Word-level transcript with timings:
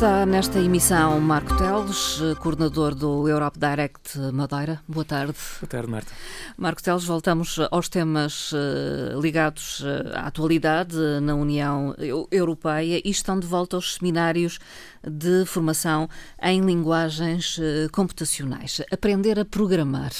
Está 0.00 0.24
nesta 0.24 0.58
emissão 0.58 1.20
Marco 1.20 1.54
Teles, 1.58 2.22
coordenador 2.38 2.94
do 2.94 3.28
Europe 3.28 3.58
Direct 3.58 4.18
Madeira. 4.32 4.80
Boa 4.88 5.04
tarde. 5.04 5.36
Boa 5.60 5.68
tarde, 5.68 5.90
Marta. 5.90 6.10
Marco 6.56 6.82
Teles, 6.82 7.04
voltamos 7.04 7.58
aos 7.70 7.90
temas 7.90 8.50
eh, 8.54 9.20
ligados 9.20 9.84
eh, 9.84 10.16
à 10.16 10.28
atualidade 10.28 10.96
na 11.20 11.34
União 11.34 11.94
Europeia 12.30 13.02
e 13.04 13.10
estão 13.10 13.38
de 13.38 13.46
volta 13.46 13.76
aos 13.76 13.96
seminários 13.96 14.58
de 15.06 15.44
formação 15.44 16.08
em 16.42 16.62
linguagens 16.62 17.58
eh, 17.60 17.86
computacionais. 17.92 18.80
Aprender 18.90 19.38
a 19.38 19.44
programar 19.44 20.12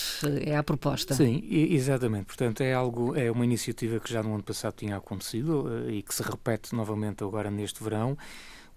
é 0.45 0.59
a 0.59 0.62
proposta. 0.62 1.15
Sim, 1.15 1.42
exatamente. 1.51 2.26
Portanto, 2.26 2.60
é 2.60 2.74
algo, 2.74 3.16
é 3.16 3.30
uma 3.30 3.46
iniciativa 3.46 3.98
que 3.98 4.12
já 4.12 4.23
no 4.23 4.34
ano 4.34 4.42
passado 4.42 4.74
tinha 4.74 4.98
acontecido 4.98 5.88
e 5.88 6.02
que 6.02 6.15
se 6.15 6.23
repete 6.23 6.74
novamente 6.74 7.24
agora 7.24 7.51
neste 7.51 7.82
verão 7.82 8.18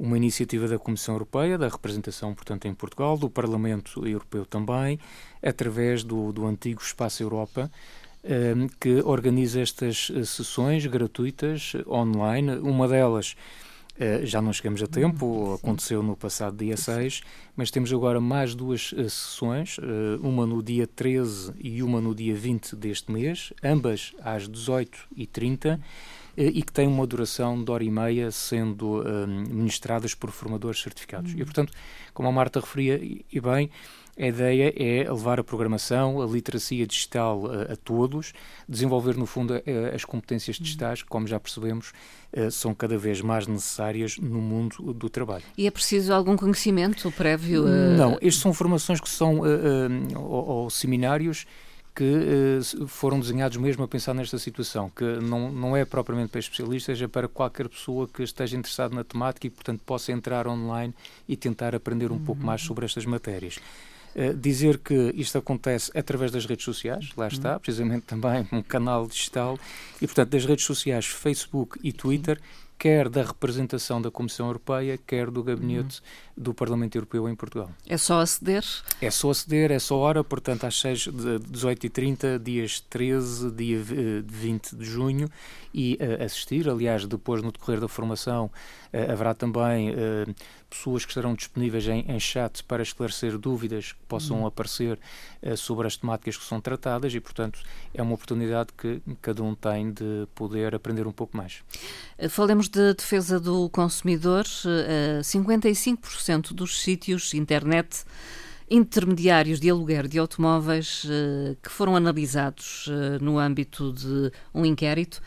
uma 0.04 0.18
iniciativa 0.18 0.68
da 0.68 0.78
Comissão 0.78 1.16
Europeia, 1.16 1.58
da 1.58 1.70
representação, 1.70 2.34
portanto, 2.36 2.68
em 2.68 2.74
Portugal, 2.74 3.18
do 3.18 3.30
Parlamento 3.30 4.06
Europeu 4.06 4.46
também, 4.46 5.00
através 5.42 6.04
do, 6.04 6.34
do 6.34 6.46
antigo 6.46 6.82
Espaço 6.82 7.24
Europa, 7.24 7.72
eh, 8.22 8.54
que 8.82 9.02
organiza 9.06 9.62
estas 9.62 10.12
eh, 10.14 10.26
sessões 10.26 10.86
gratuitas 10.86 11.72
online. 11.88 12.58
Uma 12.58 12.88
delas 12.88 13.36
Uh, 13.96 14.26
já 14.26 14.42
não 14.42 14.52
chegamos 14.52 14.82
a 14.82 14.88
tempo, 14.88 15.24
uhum. 15.24 15.54
aconteceu 15.54 16.02
no 16.02 16.18
passado 16.18 16.58
dia 16.58 16.76
6, 16.76 17.22
mas 17.56 17.70
temos 17.70 17.94
agora 17.94 18.20
mais 18.20 18.56
duas 18.56 18.92
uh, 18.92 19.08
sessões, 19.08 19.78
uma 20.20 20.48
no 20.48 20.64
dia 20.64 20.88
13 20.88 21.54
e 21.60 21.84
uma 21.84 22.02
no 22.02 22.16
dia 22.16 22.34
20 22.34 22.76
deste 22.76 23.12
mês, 23.12 23.54
ambas 23.64 24.16
às 24.24 24.50
18h30. 24.50 25.80
Eh, 26.36 26.52
e 26.56 26.64
que 26.64 26.72
têm 26.72 26.88
uma 26.88 27.06
duração 27.06 27.64
de 27.64 27.72
hora 27.72 27.84
e 27.84 27.92
meia, 27.92 28.32
sendo 28.32 29.04
um, 29.04 29.28
ministradas 29.50 30.16
por 30.16 30.32
formadores 30.32 30.82
certificados. 30.82 31.34
Uhum. 31.34 31.40
E, 31.40 31.46
portanto, 31.46 31.74
como 32.14 32.28
a 32.28 32.32
Marta 32.32 32.60
referia, 32.60 33.00
e 33.02 33.40
bem, 33.40 33.70
a 34.18 34.28
ideia 34.28 34.74
é 34.76 35.12
levar 35.12 35.40
a 35.40 35.44
programação, 35.44 36.22
a 36.22 36.26
literacia 36.26 36.86
digital 36.86 37.50
a, 37.50 37.56
eh, 37.56 37.74
a 37.74 37.76
todos, 37.76 38.34
desenvolver, 38.68 39.16
no 39.16 39.26
fundo, 39.26 39.54
a, 39.54 39.62
eh, 39.66 39.92
as 39.94 40.06
competências 40.06 40.58
uhum. 40.58 40.64
digitais, 40.64 41.02
que, 41.04 41.10
como 41.10 41.28
já 41.28 41.40
percebemos, 41.40 41.94
são 42.52 42.74
cada 42.74 42.98
vez 42.98 43.22
mais 43.22 43.46
necessárias 43.46 44.18
no 44.18 44.42
mundo 44.42 44.92
do 44.92 45.08
trabalho. 45.08 45.44
E 45.56 45.68
é 45.68 45.72
preciso 45.72 46.12
algum 46.12 46.36
conhecimento 46.36 47.12
prévio? 47.12 47.64
Não, 47.96 48.14
estas 48.14 48.38
são 48.38 48.52
formações 48.52 49.00
que 49.00 49.08
são, 49.08 49.42
ou, 50.16 50.48
ou 50.48 50.70
seminários 50.72 51.46
que 51.96 52.04
uh, 52.04 52.88
foram 52.88 53.20
desenhados 53.20 53.58
mesmo 53.58 53.84
a 53.84 53.88
pensar 53.88 54.14
nesta 54.14 54.40
situação, 54.40 54.90
que 54.90 55.04
não, 55.04 55.52
não 55.52 55.78
é 55.78 55.86
propriamente 55.86 56.32
para 56.32 56.40
especialistas, 56.40 57.02
é 57.02 57.08
para 57.08 57.28
qualquer 57.28 57.70
pessoa 57.70 58.08
que 58.08 58.24
esteja 58.24 58.58
interessado 58.58 58.96
na 58.96 59.04
temática 59.04 59.46
e, 59.46 59.50
portanto, 59.50 59.82
possa 59.86 60.12
entrar 60.12 60.48
online 60.48 60.94
e 61.28 61.36
tentar 61.36 61.76
aprender 61.76 62.12
um 62.12 62.16
uhum. 62.16 62.24
pouco 62.24 62.44
mais 62.44 62.62
sobre 62.62 62.86
estas 62.86 63.06
matérias. 63.06 63.58
Uh, 64.16 64.34
dizer 64.34 64.80
que 64.80 65.12
isto 65.16 65.38
acontece 65.38 65.92
através 65.96 66.32
das 66.32 66.46
redes 66.46 66.66
sociais, 66.66 67.10
lá 67.16 67.28
está, 67.28 67.54
uhum. 67.54 67.60
precisamente 67.60 68.06
também 68.06 68.48
um 68.52 68.62
canal 68.62 69.08
digital, 69.08 69.60
e 70.02 70.08
portanto 70.08 70.30
das 70.30 70.46
redes 70.46 70.66
sociais 70.66 71.06
Facebook 71.06 71.80
e 71.84 71.92
Twitter, 71.94 72.40
quer 72.84 73.08
da 73.08 73.24
representação 73.24 74.02
da 74.02 74.12
Comissão 74.12 74.48
Europeia, 74.48 75.00
quer 75.08 75.32
do 75.32 75.42
gabinete 75.42 76.02
uhum. 76.02 76.44
do 76.44 76.54
Parlamento 76.54 76.98
Europeu 76.98 77.30
em 77.30 77.34
Portugal. 77.34 77.72
É 77.88 77.96
só 77.96 78.20
aceder? 78.20 78.66
É 79.00 79.10
só 79.10 79.30
aceder, 79.30 79.72
é 79.72 79.80
só 79.80 79.96
hora, 79.96 80.22
portanto, 80.22 80.66
às 80.66 80.78
6, 80.82 81.04
de 81.04 81.40
18h30, 81.50 82.44
dias 82.44 82.82
13, 82.82 83.52
dia 83.52 83.80
20 84.26 84.76
de 84.76 84.84
junho, 84.84 85.30
e 85.74 85.98
uh, 86.02 86.26
assistir. 86.26 86.70
Aliás, 86.70 87.08
depois, 87.08 87.42
no 87.42 87.54
decorrer 87.54 87.80
da 87.80 87.88
formação, 87.88 88.52
haverá 89.12 89.34
também 89.34 89.90
uh, 89.90 90.36
pessoas 90.70 91.04
que 91.04 91.12
estarão 91.12 91.34
disponíveis 91.34 91.88
em, 91.88 92.06
em, 92.08 92.20
chat 92.20 92.64
para 92.64 92.84
esclarecer 92.84 93.38
dúvidas 93.38 93.92
que 93.92 94.00
possam 94.08 94.42
uhum. 94.42 94.48
aparecer 94.48 95.00
sobre 95.56 95.88
as 95.88 95.98
temáticas 95.98 96.38
que 96.38 96.44
são 96.44 96.60
tratadas, 96.60 97.14
e, 97.14 97.20
portanto, 97.20 97.60
é 97.94 98.02
uma 98.02 98.14
oportunidade 98.14 98.70
que 98.78 99.02
cada 99.22 99.44
um 99.44 99.54
tem 99.54 99.92
de 99.92 100.28
poder 100.34 100.74
aprender 100.74 101.06
um 101.06 101.12
pouco 101.12 101.36
mais. 101.36 101.62
Falemos 102.30 102.70
de 102.70 102.94
defesa 102.94 103.40
do 103.40 103.70
consumidor. 103.70 104.46
55% 104.46 106.54
dos 106.54 106.82
sítios 106.82 107.34
internet 107.34 108.06
intermediários 108.70 109.60
de 109.60 109.70
aluguer 109.70 110.08
de 110.08 110.18
automóveis 110.18 111.06
que 111.62 111.70
foram 111.70 111.96
analisados 111.96 112.90
no 113.22 113.38
âmbito 113.38 113.92
de 113.92 114.32
um 114.54 114.66
inquérito 114.66 115.22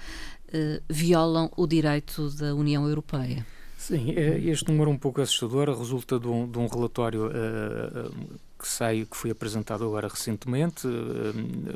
violam 0.88 1.50
o 1.56 1.66
direito 1.66 2.31
da 2.31 2.54
União 2.54 2.88
Europeia. 2.88 3.47
Sim, 3.77 4.15
é, 4.17 4.39
este 4.41 4.71
número 4.71 4.91
um 4.91 4.97
pouco 4.97 5.21
assustador 5.21 5.69
resulta 5.79 6.19
de 6.19 6.27
um, 6.27 6.51
de 6.51 6.59
um 6.59 6.67
relatório 6.67 7.27
uh, 7.27 8.29
que 8.59 8.67
sai, 8.67 9.07
que 9.09 9.17
foi 9.17 9.31
apresentado 9.31 9.85
agora 9.85 10.09
recentemente, 10.09 10.87
uh, 10.87 10.91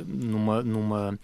numa, 0.09 0.63
numa, 0.63 1.19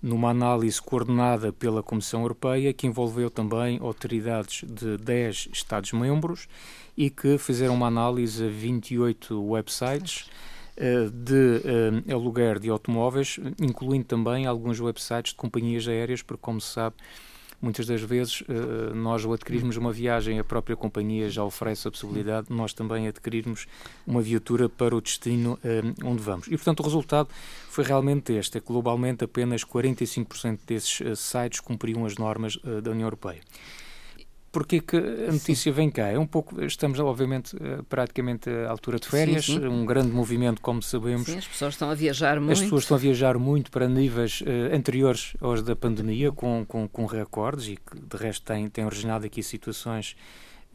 numa 0.00 0.30
análise 0.30 0.80
coordenada 0.80 1.52
pela 1.52 1.82
Comissão 1.82 2.22
Europeia, 2.22 2.72
que 2.72 2.86
envolveu 2.86 3.28
também 3.28 3.78
autoridades 3.82 4.64
de 4.66 4.96
10 4.96 5.48
Estados-membros 5.52 6.48
e 6.96 7.10
que 7.10 7.36
fizeram 7.36 7.74
uma 7.74 7.88
análise 7.88 8.46
a 8.46 8.48
28 8.48 9.42
websites 9.44 10.30
de 11.12 11.60
uh, 12.08 12.14
aluguer 12.14 12.58
de 12.58 12.70
automóveis, 12.70 13.38
incluindo 13.60 14.04
também 14.04 14.46
alguns 14.46 14.80
websites 14.80 15.32
de 15.32 15.36
companhias 15.36 15.86
aéreas, 15.86 16.22
porque, 16.22 16.40
como 16.40 16.60
se 16.60 16.72
sabe, 16.72 16.96
muitas 17.62 17.86
das 17.86 18.02
vezes 18.02 18.42
uh, 18.42 18.94
nós 18.94 19.24
ao 19.24 19.32
adquirirmos 19.32 19.76
uma 19.76 19.92
viagem, 19.92 20.38
a 20.40 20.44
própria 20.44 20.76
companhia 20.76 21.30
já 21.30 21.44
oferece 21.44 21.86
a 21.86 21.90
possibilidade 21.90 22.48
de 22.48 22.52
nós 22.52 22.72
também 22.72 23.06
adquirirmos 23.06 23.66
uma 24.04 24.20
viatura 24.20 24.68
para 24.68 24.94
o 24.96 25.00
destino 25.00 25.58
uh, 25.64 26.06
onde 26.06 26.20
vamos. 26.20 26.48
E, 26.48 26.50
portanto, 26.50 26.80
o 26.80 26.82
resultado 26.82 27.28
foi 27.68 27.84
realmente 27.84 28.32
este, 28.32 28.58
é 28.58 28.60
que 28.60 28.66
globalmente 28.66 29.24
apenas 29.24 29.64
45% 29.64 30.58
desses 30.66 31.00
uh, 31.00 31.14
sites 31.14 31.60
cumpriam 31.60 32.04
as 32.04 32.16
normas 32.16 32.58
da 32.82 32.90
União 32.90 33.06
Europeia. 33.06 33.40
Porque 34.52 34.82
que 34.82 34.96
a 34.98 35.32
notícia 35.32 35.72
vem 35.72 35.90
cá? 35.90 36.08
É 36.08 36.18
um 36.18 36.26
pouco, 36.26 36.62
estamos 36.62 37.00
obviamente 37.00 37.56
eh, 37.58 37.80
praticamente 37.88 38.50
à 38.50 38.70
altura 38.70 38.98
de 38.98 39.08
férias, 39.08 39.46
sim, 39.46 39.58
sim. 39.58 39.66
um 39.66 39.86
grande 39.86 40.12
movimento, 40.12 40.60
como 40.60 40.82
sabemos. 40.82 41.24
Sim, 41.24 41.38
as 41.38 41.48
pessoas 41.48 41.72
estão 41.72 41.88
a 41.88 41.94
viajar 41.94 42.38
muito. 42.38 42.52
As 42.52 42.60
pessoas 42.60 42.82
estão 42.82 42.98
a 42.98 43.00
viajar 43.00 43.38
muito 43.38 43.70
para 43.70 43.88
níveis 43.88 44.42
uh, 44.42 44.76
anteriores 44.76 45.34
aos 45.40 45.62
da 45.62 45.74
pandemia, 45.74 46.30
com, 46.30 46.66
com, 46.68 46.86
com 46.86 47.06
recordes 47.06 47.68
e 47.68 47.76
que 47.76 47.98
de 47.98 48.16
resto 48.22 48.44
têm, 48.44 48.68
têm 48.68 48.84
originado 48.84 49.24
aqui 49.24 49.42
situações 49.42 50.14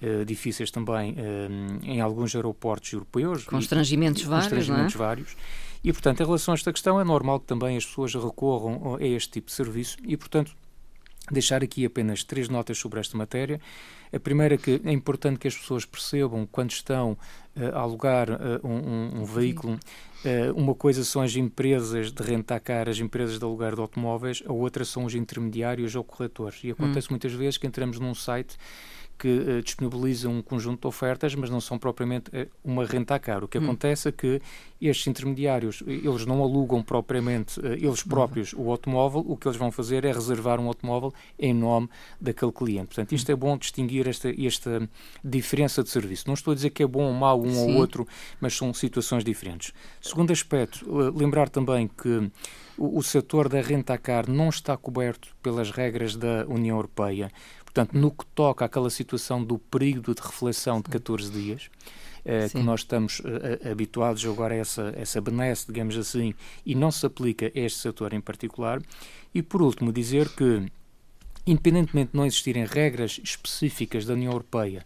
uh, 0.02 0.26
difíceis 0.26 0.72
também 0.72 1.12
uh, 1.12 1.80
em 1.84 2.02
alguns 2.02 2.36
aeroportos 2.36 2.92
europeus. 2.92 3.44
Constrangimentos 3.44 4.24
e, 4.24 4.26
vários, 4.26 4.48
constrangimentos 4.48 4.96
não 4.96 5.06
é? 5.06 5.08
vários. 5.08 5.38
E, 5.84 5.94
portanto, 5.94 6.22
em 6.22 6.26
relação 6.26 6.52
a 6.52 6.56
esta 6.56 6.74
questão, 6.74 7.00
é 7.00 7.04
normal 7.04 7.40
que 7.42 7.46
também 7.46 7.78
as 7.78 7.86
pessoas 7.86 8.16
recorram 8.16 8.96
a 8.96 9.06
este 9.06 9.34
tipo 9.34 9.48
de 9.48 9.54
serviço 9.54 9.98
e, 10.04 10.18
portanto, 10.18 10.52
deixar 11.32 11.64
aqui 11.64 11.86
apenas 11.86 12.24
três 12.24 12.50
notas 12.50 12.78
sobre 12.78 13.00
esta 13.00 13.18
matéria. 13.18 13.60
A 14.14 14.20
primeira 14.20 14.56
é 14.56 14.58
que 14.58 14.82
é 14.84 14.92
importante 14.92 15.40
que 15.40 15.48
as 15.48 15.56
pessoas 15.56 15.86
percebam 15.86 16.48
quando 16.50 16.72
estão 16.72 17.18
uh, 17.56 17.76
a 17.76 17.80
alugar 17.80 18.30
uh, 18.30 18.68
um, 18.68 19.22
um, 19.22 19.26
veículo, 19.26 19.74
uh, 19.74 20.54
uma 20.56 20.74
coisa 20.74 21.04
são 21.04 21.22
as 21.22 21.36
empresas 21.36 22.12
de 22.12 22.24
rentar 22.24 22.62
car, 22.62 22.90
as 22.90 23.00
empresas 23.00 23.38
de 23.38 23.46
alugar 23.46 23.76
de 23.76 23.82
automóveis, 23.82 24.44
a 24.46 24.54
outra 24.54 24.86
são 24.86 25.06
os 25.06 25.16
intermediários 25.16 25.96
ou 25.96 26.04
corretores. 26.04 26.64
E 26.64 26.72
acontece 26.72 27.08
hum. 27.08 27.12
muitas 27.12 27.34
vezes 27.34 27.58
que 27.58 27.68
entramos 27.68 28.00
num 28.00 28.14
site 28.14 28.58
que 29.18 29.28
uh, 29.28 29.62
disponibilizam 29.62 30.32
um 30.32 30.42
conjunto 30.42 30.82
de 30.82 30.88
ofertas, 30.88 31.34
mas 31.34 31.50
não 31.50 31.60
são 31.60 31.78
propriamente 31.78 32.30
uh, 32.30 32.48
uma 32.64 32.86
renta 32.86 33.16
a 33.16 33.20
caro. 33.20 33.46
O 33.46 33.48
que 33.48 33.58
hum. 33.58 33.64
acontece 33.64 34.10
é 34.10 34.12
que 34.12 34.42
estes 34.80 35.08
intermediários, 35.08 35.82
eles 35.88 36.26
não 36.26 36.44
alugam 36.44 36.84
propriamente, 36.84 37.60
uh, 37.60 37.74
eles 37.74 38.04
próprios, 38.04 38.54
o 38.54 38.70
automóvel, 38.70 39.26
o 39.28 39.36
que 39.36 39.48
eles 39.48 39.58
vão 39.58 39.72
fazer 39.72 40.06
é 40.06 40.12
reservar 40.12 40.60
um 40.60 40.68
automóvel 40.68 41.14
em 41.40 41.54
nome 41.54 41.90
daquele 42.22 42.52
cliente. 42.52 42.88
Portanto, 42.88 43.14
isto 43.14 43.30
hum. 43.30 43.34
é 43.34 43.36
bom 43.36 43.58
distinguir 43.58 43.97
esta, 44.06 44.30
esta 44.30 44.90
diferença 45.24 45.82
de 45.82 45.90
serviço. 45.90 46.26
Não 46.28 46.34
estou 46.34 46.52
a 46.52 46.56
dizer 46.56 46.72
que 46.72 46.84
é 46.84 46.88
bom 46.88 47.06
ou 47.06 47.14
mau 47.14 47.42
um 47.42 47.54
Sim. 47.54 47.72
ou 47.72 47.76
outro, 47.76 48.06
mas 48.42 48.54
são 48.54 48.74
situações 48.74 49.24
diferentes. 49.24 49.74
Segundo 50.02 50.32
aspecto, 50.32 50.86
lembrar 51.16 51.48
também 51.48 51.88
que 51.88 52.30
o, 52.78 53.00
o 53.00 53.02
setor 53.02 53.48
da 53.48 53.62
renta 53.62 53.94
a 53.94 53.98
car 53.98 54.30
não 54.30 54.50
está 54.50 54.76
coberto 54.76 55.36
pelas 55.42 55.72
regras 55.72 56.18
da 56.18 56.46
União 56.48 56.76
Europeia. 56.76 57.32
Portanto, 57.64 57.94
no 57.94 58.12
que 58.12 58.26
toca 58.28 58.66
àquela 58.66 58.90
situação 58.90 59.44
do 59.44 59.58
período 59.58 60.14
de 60.14 60.22
reflexão 60.22 60.82
de 60.82 60.90
14 60.90 61.32
dias, 61.32 61.70
eh, 62.30 62.50
que 62.50 62.62
nós 62.62 62.82
estamos 62.82 63.22
eh, 63.24 63.70
habituados 63.72 64.26
agora 64.26 64.54
a 64.54 64.58
essa, 64.58 64.94
essa 64.98 65.22
benesse, 65.22 65.68
digamos 65.68 65.98
assim, 65.98 66.34
e 66.66 66.76
não 66.76 66.92
se 66.92 67.06
aplica 67.06 67.46
a 67.46 67.52
este 67.54 67.80
setor 67.80 68.12
em 68.12 68.20
particular. 68.20 68.82
E, 69.34 69.42
por 69.42 69.62
último, 69.62 69.94
dizer 69.94 70.28
que, 70.30 70.70
independentemente 71.48 72.12
de 72.12 72.18
não 72.18 72.26
existirem 72.26 72.66
regras 72.66 73.20
específicas 73.24 74.06
da 74.06 74.14
União 74.14 74.32
Europeia 74.32 74.86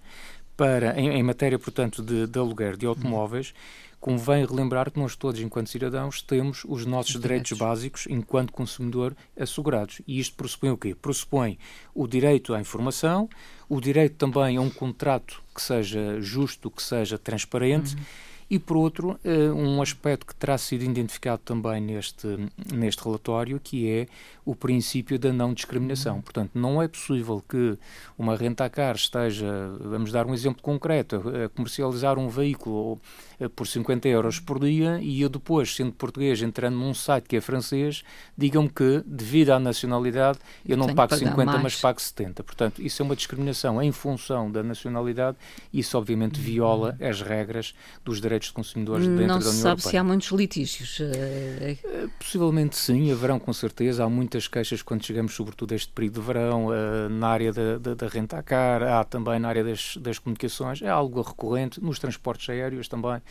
para, 0.55 0.99
em, 0.99 1.09
em 1.09 1.23
matéria, 1.23 1.57
portanto, 1.57 2.03
de, 2.03 2.27
de 2.27 2.39
aluguer 2.39 2.77
de 2.77 2.85
automóveis, 2.85 3.53
convém 3.99 4.45
relembrar 4.45 4.91
que 4.91 4.99
nós 4.99 5.15
todos, 5.15 5.41
enquanto 5.41 5.69
cidadãos, 5.69 6.21
temos 6.21 6.63
os 6.65 6.85
nossos 6.85 7.19
direitos. 7.19 7.49
direitos 7.49 7.57
básicos 7.57 8.07
enquanto 8.09 8.53
consumidor 8.53 9.15
assegurados. 9.37 10.01
E 10.07 10.19
isto 10.19 10.35
pressupõe 10.35 10.69
o 10.69 10.77
quê? 10.77 10.95
Pressupõe 10.95 11.57
o 11.93 12.07
direito 12.07 12.53
à 12.53 12.61
informação, 12.61 13.27
o 13.67 13.81
direito 13.81 14.15
também 14.15 14.57
a 14.57 14.61
um 14.61 14.69
contrato 14.69 15.41
que 15.53 15.61
seja 15.61 16.21
justo, 16.21 16.69
que 16.69 16.81
seja 16.81 17.17
transparente. 17.17 17.95
Uhum 17.95 18.30
e, 18.51 18.59
por 18.59 18.75
outro, 18.75 19.17
eh, 19.23 19.49
um 19.49 19.81
aspecto 19.81 20.25
que 20.25 20.35
terá 20.35 20.57
sido 20.57 20.83
identificado 20.83 21.41
também 21.45 21.79
neste, 21.79 22.27
neste 22.69 23.01
relatório, 23.01 23.61
que 23.63 23.89
é 23.89 24.07
o 24.43 24.53
princípio 24.53 25.17
da 25.17 25.31
não 25.31 25.53
discriminação. 25.53 26.17
Uhum. 26.17 26.21
Portanto, 26.21 26.51
não 26.53 26.81
é 26.81 26.87
possível 26.89 27.41
que 27.47 27.77
uma 28.17 28.35
renta-car 28.35 28.95
esteja, 28.95 29.47
vamos 29.79 30.11
dar 30.11 30.25
um 30.25 30.33
exemplo 30.33 30.61
concreto, 30.61 31.23
a 31.45 31.47
comercializar 31.47 32.19
um 32.19 32.27
veículo 32.27 32.99
eh, 33.39 33.47
por 33.47 33.65
50 33.65 34.07
euros 34.09 34.39
por 34.39 34.59
dia 34.59 34.99
e 35.01 35.21
eu 35.21 35.29
depois, 35.29 35.73
sendo 35.73 35.93
português, 35.93 36.41
entrando 36.41 36.75
num 36.75 36.93
site 36.93 37.29
que 37.29 37.37
é 37.37 37.41
francês, 37.41 38.03
digam-me 38.37 38.69
que, 38.69 39.01
devido 39.05 39.51
à 39.51 39.59
nacionalidade, 39.59 40.39
eu 40.67 40.75
não 40.75 40.93
pago 40.93 41.15
50, 41.15 41.45
mais. 41.45 41.63
mas 41.63 41.75
pago 41.79 42.01
70. 42.01 42.43
Portanto, 42.43 42.81
isso 42.81 43.01
é 43.01 43.05
uma 43.05 43.15
discriminação 43.15 43.81
em 43.81 43.91
função 43.91 44.51
da 44.51 44.61
nacionalidade 44.61 45.37
e 45.71 45.79
isso, 45.79 45.97
obviamente, 45.97 46.39
viola 46.39 46.97
uhum. 46.99 47.07
as 47.07 47.21
regras 47.21 47.73
dos 48.03 48.19
direitos 48.19 48.40
de 48.47 48.53
consumidores 48.53 49.07
dentro 49.07 49.27
não 49.27 49.39
da 49.39 49.49
União 49.49 49.49
Europeia. 49.49 49.51
Não 49.51 49.77
se 49.77 49.81
sabe 49.81 49.91
se 49.91 49.97
há 49.97 50.03
muitos 50.03 50.27
litígios. 50.29 50.99
Eh, 51.01 51.77
possivelmente 52.19 52.75
sim, 52.77 53.11
haverão 53.11 53.39
com 53.39 53.51
certeza. 53.53 54.03
Há 54.03 54.09
muitas 54.09 54.47
queixas 54.47 54.81
quando 54.81 55.05
chegamos, 55.05 55.33
sobretudo, 55.33 55.73
a 55.73 55.75
este 55.75 55.91
período 55.91 56.21
de 56.21 56.27
verão, 56.27 56.67
na 57.09 57.27
área 57.27 57.51
da, 57.51 57.77
da, 57.77 57.93
da 57.93 58.07
renta 58.07 58.37
à 58.37 58.43
cara, 58.43 58.99
há 58.99 59.03
também 59.03 59.39
na 59.39 59.47
área 59.47 59.63
das, 59.63 59.97
das 59.97 60.19
comunicações, 60.19 60.81
é 60.81 60.89
algo 60.89 61.21
recorrente, 61.21 61.83
nos 61.83 61.99
transportes 61.99 62.49
aéreos 62.49 62.87
também, 62.87 63.21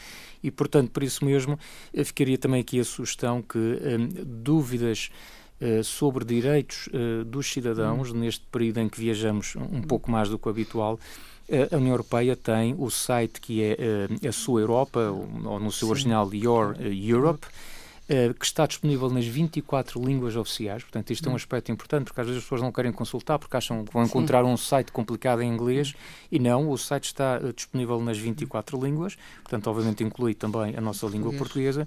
e, 0.43 0.51
portanto, 0.51 0.91
por 0.91 1.03
isso 1.03 1.25
mesmo, 1.25 1.59
ficaria 2.05 2.39
também 2.39 2.61
aqui 2.61 2.81
a 2.81 2.85
sugestão 2.85 3.43
que 3.43 3.59
um, 3.59 4.09
dúvidas 4.43 5.11
sobre 5.85 6.25
direitos 6.25 6.89
dos 7.27 7.53
cidadãos, 7.53 8.11
hum. 8.11 8.15
neste 8.15 8.47
período 8.51 8.79
em 8.79 8.89
que 8.89 8.99
viajamos 8.99 9.57
um 9.57 9.83
pouco 9.83 10.11
mais 10.11 10.31
do 10.31 10.39
que 10.39 10.49
o 10.49 10.51
habitual, 10.51 10.99
a 11.73 11.77
União 11.77 11.93
Europeia 11.93 12.37
tem 12.37 12.75
o 12.79 12.91
site 12.91 13.41
que 13.41 13.63
é 13.63 14.29
a 14.29 14.33
sua 14.33 14.61
Europa, 14.61 15.01
ou 15.11 15.59
no 15.59 15.73
seu 15.73 15.89
Sim. 15.89 15.93
original 15.93 16.35
Your 16.35 16.77
Europe, 16.81 17.47
eh, 18.13 18.35
que 18.37 18.45
está 18.45 18.67
disponível 18.67 19.09
nas 19.09 19.25
24 19.25 20.05
línguas 20.05 20.35
oficiais. 20.35 20.83
Portanto, 20.83 21.13
isto 21.13 21.27
é 21.27 21.29
um 21.29 21.35
hum. 21.35 21.37
aspecto 21.37 21.71
importante, 21.71 22.07
porque 22.07 22.21
às 22.21 22.27
vezes 22.27 22.39
as 22.39 22.45
pessoas 22.45 22.61
não 22.61 22.73
querem 22.73 22.91
consultar 22.91 23.39
porque 23.39 23.57
acham 23.57 23.85
que 23.85 23.93
vão 23.93 24.03
encontrar 24.03 24.43
Sim. 24.43 24.51
um 24.51 24.57
site 24.57 24.91
complicado 24.91 25.43
em 25.43 25.49
inglês 25.49 25.95
e 26.29 26.41
não, 26.41 26.69
o 26.69 26.77
site 26.77 27.05
está 27.05 27.41
eh, 27.41 27.53
disponível 27.53 28.01
nas 28.01 28.19
24 28.19 28.85
línguas, 28.85 29.17
portanto, 29.45 29.71
obviamente 29.71 30.03
inclui 30.03 30.35
também 30.35 30.77
a 30.77 30.81
nossa 30.81 31.07
língua 31.07 31.33
portuguesa 31.33 31.87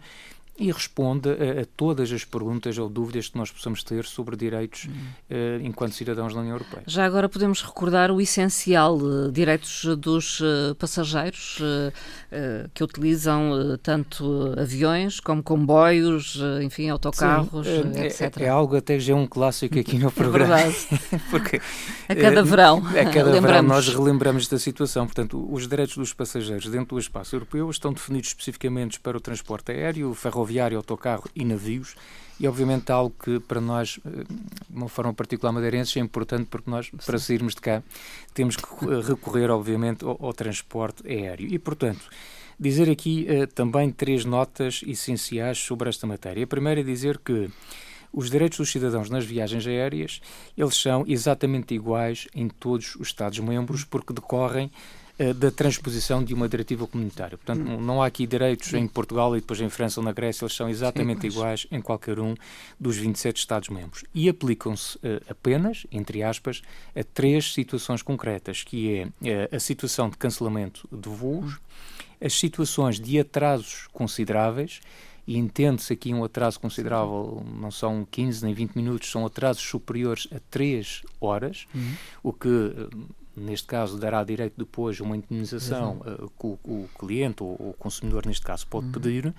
e 0.57 0.71
responde 0.71 1.29
a, 1.29 1.61
a, 1.61 1.65
todas 1.75 2.11
as 2.11 2.23
perguntas 2.23 2.77
ou 2.77 2.87
dúvidas 2.87 3.27
que 3.27 3.37
nós 3.37 3.51
possamos 3.51 3.83
ter 3.83 4.05
sobre 4.05 4.35
direitos 4.35 4.85
uh, 4.85 5.59
enquanto 5.63 5.93
cidadãos 5.93 6.33
da 6.33 6.41
União 6.41 6.53
Europeia. 6.53 6.83
Já 6.85 7.05
agora 7.05 7.27
podemos 7.27 7.63
recordar 7.63 8.11
o 8.11 8.21
essencial, 8.21 8.97
uh, 8.97 9.31
direitos 9.31 9.85
dos 9.97 10.39
uh, 10.41 10.75
passageiros 10.77 11.59
que 12.73 12.83
utilizam 12.83 13.77
tanto 13.83 14.55
aviões 14.57 15.19
como 15.19 15.43
comboios, 15.43 16.39
enfim, 16.63 16.89
autocarros, 16.89 17.67
Sim, 17.67 18.03
etc. 18.03 18.37
É, 18.37 18.45
é, 18.45 18.49
algo 18.49 18.75
até 18.75 18.99
já 18.99 19.13
um 19.13 19.27
clássico 19.27 19.77
aqui 19.77 19.99
no 19.99 20.09
programa. 20.11 20.59
É 20.59 20.63
verdade. 20.63 21.21
Porque 21.29 21.61
a 22.09 22.15
cada 22.15 22.41
verão, 22.41 22.77
a 22.87 23.05
cada 23.05 23.39
verão 23.39 23.61
nós 23.61 23.87
relembramos 23.87 24.43
esta 24.43 24.57
situação. 24.57 25.05
Portanto, 25.05 25.47
os 25.47 25.67
direitos 25.67 25.95
dos 25.95 26.11
passageiros 26.11 26.65
dentro 26.67 26.95
do 26.95 26.99
espaço 26.99 27.35
europeu 27.35 27.69
estão 27.69 27.93
definidos 27.93 28.29
especificamente 28.29 28.99
para 28.99 29.15
o 29.15 29.21
transporte 29.21 29.71
aéreo, 29.71 30.11
ferroviário, 30.15 30.42
ferroviário, 30.43 30.77
autocarro 30.77 31.29
e 31.35 31.45
navios, 31.45 31.95
e 32.39 32.47
obviamente 32.47 32.91
algo 32.91 33.15
que 33.23 33.39
para 33.39 33.61
nós, 33.61 33.99
eh, 34.05 34.23
de 34.69 34.75
uma 34.75 34.89
forma 34.89 35.13
particular 35.13 35.51
madeirense, 35.51 35.99
é 35.99 36.01
importante 36.01 36.47
porque 36.49 36.69
nós, 36.69 36.89
para 37.05 37.17
sairmos 37.17 37.55
de 37.55 37.61
cá, 37.61 37.83
temos 38.33 38.55
que 38.57 38.63
recorrer, 39.07 39.49
obviamente, 39.49 40.03
ao, 40.03 40.17
ao 40.19 40.33
transporte 40.33 41.07
aéreo. 41.07 41.47
E, 41.47 41.57
portanto, 41.57 42.09
dizer 42.59 42.89
aqui 42.89 43.27
uh, 43.29 43.47
também 43.47 43.91
três 43.91 44.25
notas 44.25 44.81
essenciais 44.85 45.57
sobre 45.57 45.89
esta 45.89 46.05
matéria. 46.07 46.43
A 46.43 46.47
primeira 46.47 46.81
é 46.81 46.83
dizer 46.83 47.19
que 47.19 47.49
os 48.11 48.29
direitos 48.29 48.57
dos 48.59 48.71
cidadãos 48.71 49.09
nas 49.09 49.25
viagens 49.25 49.65
aéreas, 49.65 50.21
eles 50.57 50.75
são 50.75 51.03
exatamente 51.07 51.73
iguais 51.73 52.27
em 52.35 52.47
todos 52.47 52.95
os 52.95 53.07
Estados-membros, 53.07 53.83
porque 53.83 54.13
decorrem 54.13 54.67
eh, 54.67 55.02
da 55.35 55.51
transposição 55.51 56.23
de 56.23 56.33
uma 56.33 56.49
diretiva 56.49 56.87
comunitária. 56.87 57.37
Portanto, 57.37 57.69
hum. 57.69 57.79
não 57.79 58.01
há 58.01 58.07
aqui 58.07 58.25
direitos 58.25 58.73
em 58.73 58.87
Portugal 58.87 59.37
e 59.37 59.41
depois 59.41 59.61
em 59.61 59.69
França 59.69 59.99
ou 59.99 60.03
na 60.03 60.11
Grécia, 60.11 60.43
eles 60.43 60.55
são 60.55 60.67
exatamente 60.67 61.21
Sim, 61.21 61.27
iguais 61.27 61.67
em 61.71 61.79
qualquer 61.79 62.19
um 62.19 62.33
dos 62.79 62.97
27 62.97 63.37
Estados-membros. 63.37 64.03
E 64.13 64.27
aplicam-se 64.27 64.97
uh, 64.97 65.21
apenas, 65.29 65.85
entre 65.91 66.23
aspas, 66.23 66.61
a 66.95 67.03
três 67.03 67.53
situações 67.53 68.01
concretas, 68.01 68.63
que 68.63 69.07
é 69.21 69.49
uh, 69.51 69.55
a 69.55 69.59
situação 69.59 70.09
de 70.09 70.17
cancelamento 70.17 70.87
de 70.91 71.09
voos, 71.09 71.59
as 72.19 72.33
situações 72.33 72.99
de 72.99 73.19
atrasos 73.19 73.87
consideráveis, 73.93 74.81
e 75.25 75.37
entende-se 75.37 75.93
aqui 75.93 76.13
um 76.13 76.23
atraso 76.23 76.59
considerável, 76.59 77.45
não 77.59 77.71
são 77.71 78.05
15 78.09 78.45
nem 78.45 78.53
20 78.53 78.75
minutos, 78.75 79.09
são 79.09 79.25
atrasos 79.25 79.63
superiores 79.63 80.27
a 80.35 80.39
3 80.49 81.03
horas, 81.21 81.65
uhum. 81.73 81.93
o 82.23 82.33
que 82.33 82.73
neste 83.35 83.67
caso, 83.67 83.97
dará 83.97 84.23
direito 84.23 84.53
depois 84.57 84.99
uma 84.99 85.15
indemnização 85.15 86.01
uh, 86.01 86.29
que 86.29 86.45
o, 86.45 86.59
o, 86.63 86.89
cliente 86.97 87.43
ou 87.43 87.53
o 87.53 87.75
consumidor, 87.77 88.25
neste 88.25 88.45
caso, 88.45 88.67
pode 88.67 88.87
uhum. 88.87 88.91
pedir. 88.91 89.33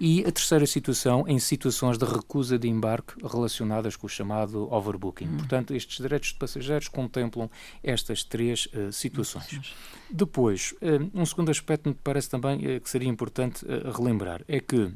E 0.00 0.24
a 0.24 0.32
terceira 0.32 0.66
situação, 0.66 1.24
em 1.28 1.38
situações 1.38 1.96
de 1.96 2.04
recusa 2.04 2.58
de 2.58 2.68
embarque 2.68 3.14
relacionadas 3.24 3.94
com 3.94 4.06
o 4.06 4.10
chamado 4.10 4.72
overbooking. 4.72 5.26
Uhum. 5.26 5.36
Portanto, 5.36 5.74
estes 5.74 5.98
direitos 5.98 6.30
de 6.30 6.34
passageiros 6.34 6.88
contemplam 6.88 7.48
estas 7.82 8.24
três 8.24 8.66
uh, 8.66 8.92
situações. 8.92 9.74
Depois, 10.10 10.74
uh, 10.82 11.10
um 11.14 11.24
segundo 11.24 11.50
aspecto 11.50 11.88
me 11.88 11.94
parece 11.94 12.28
também 12.28 12.80
que 12.80 12.90
seria 12.90 13.08
importante 13.08 13.64
relembrar 13.96 14.42
é 14.48 14.60
que 14.60 14.92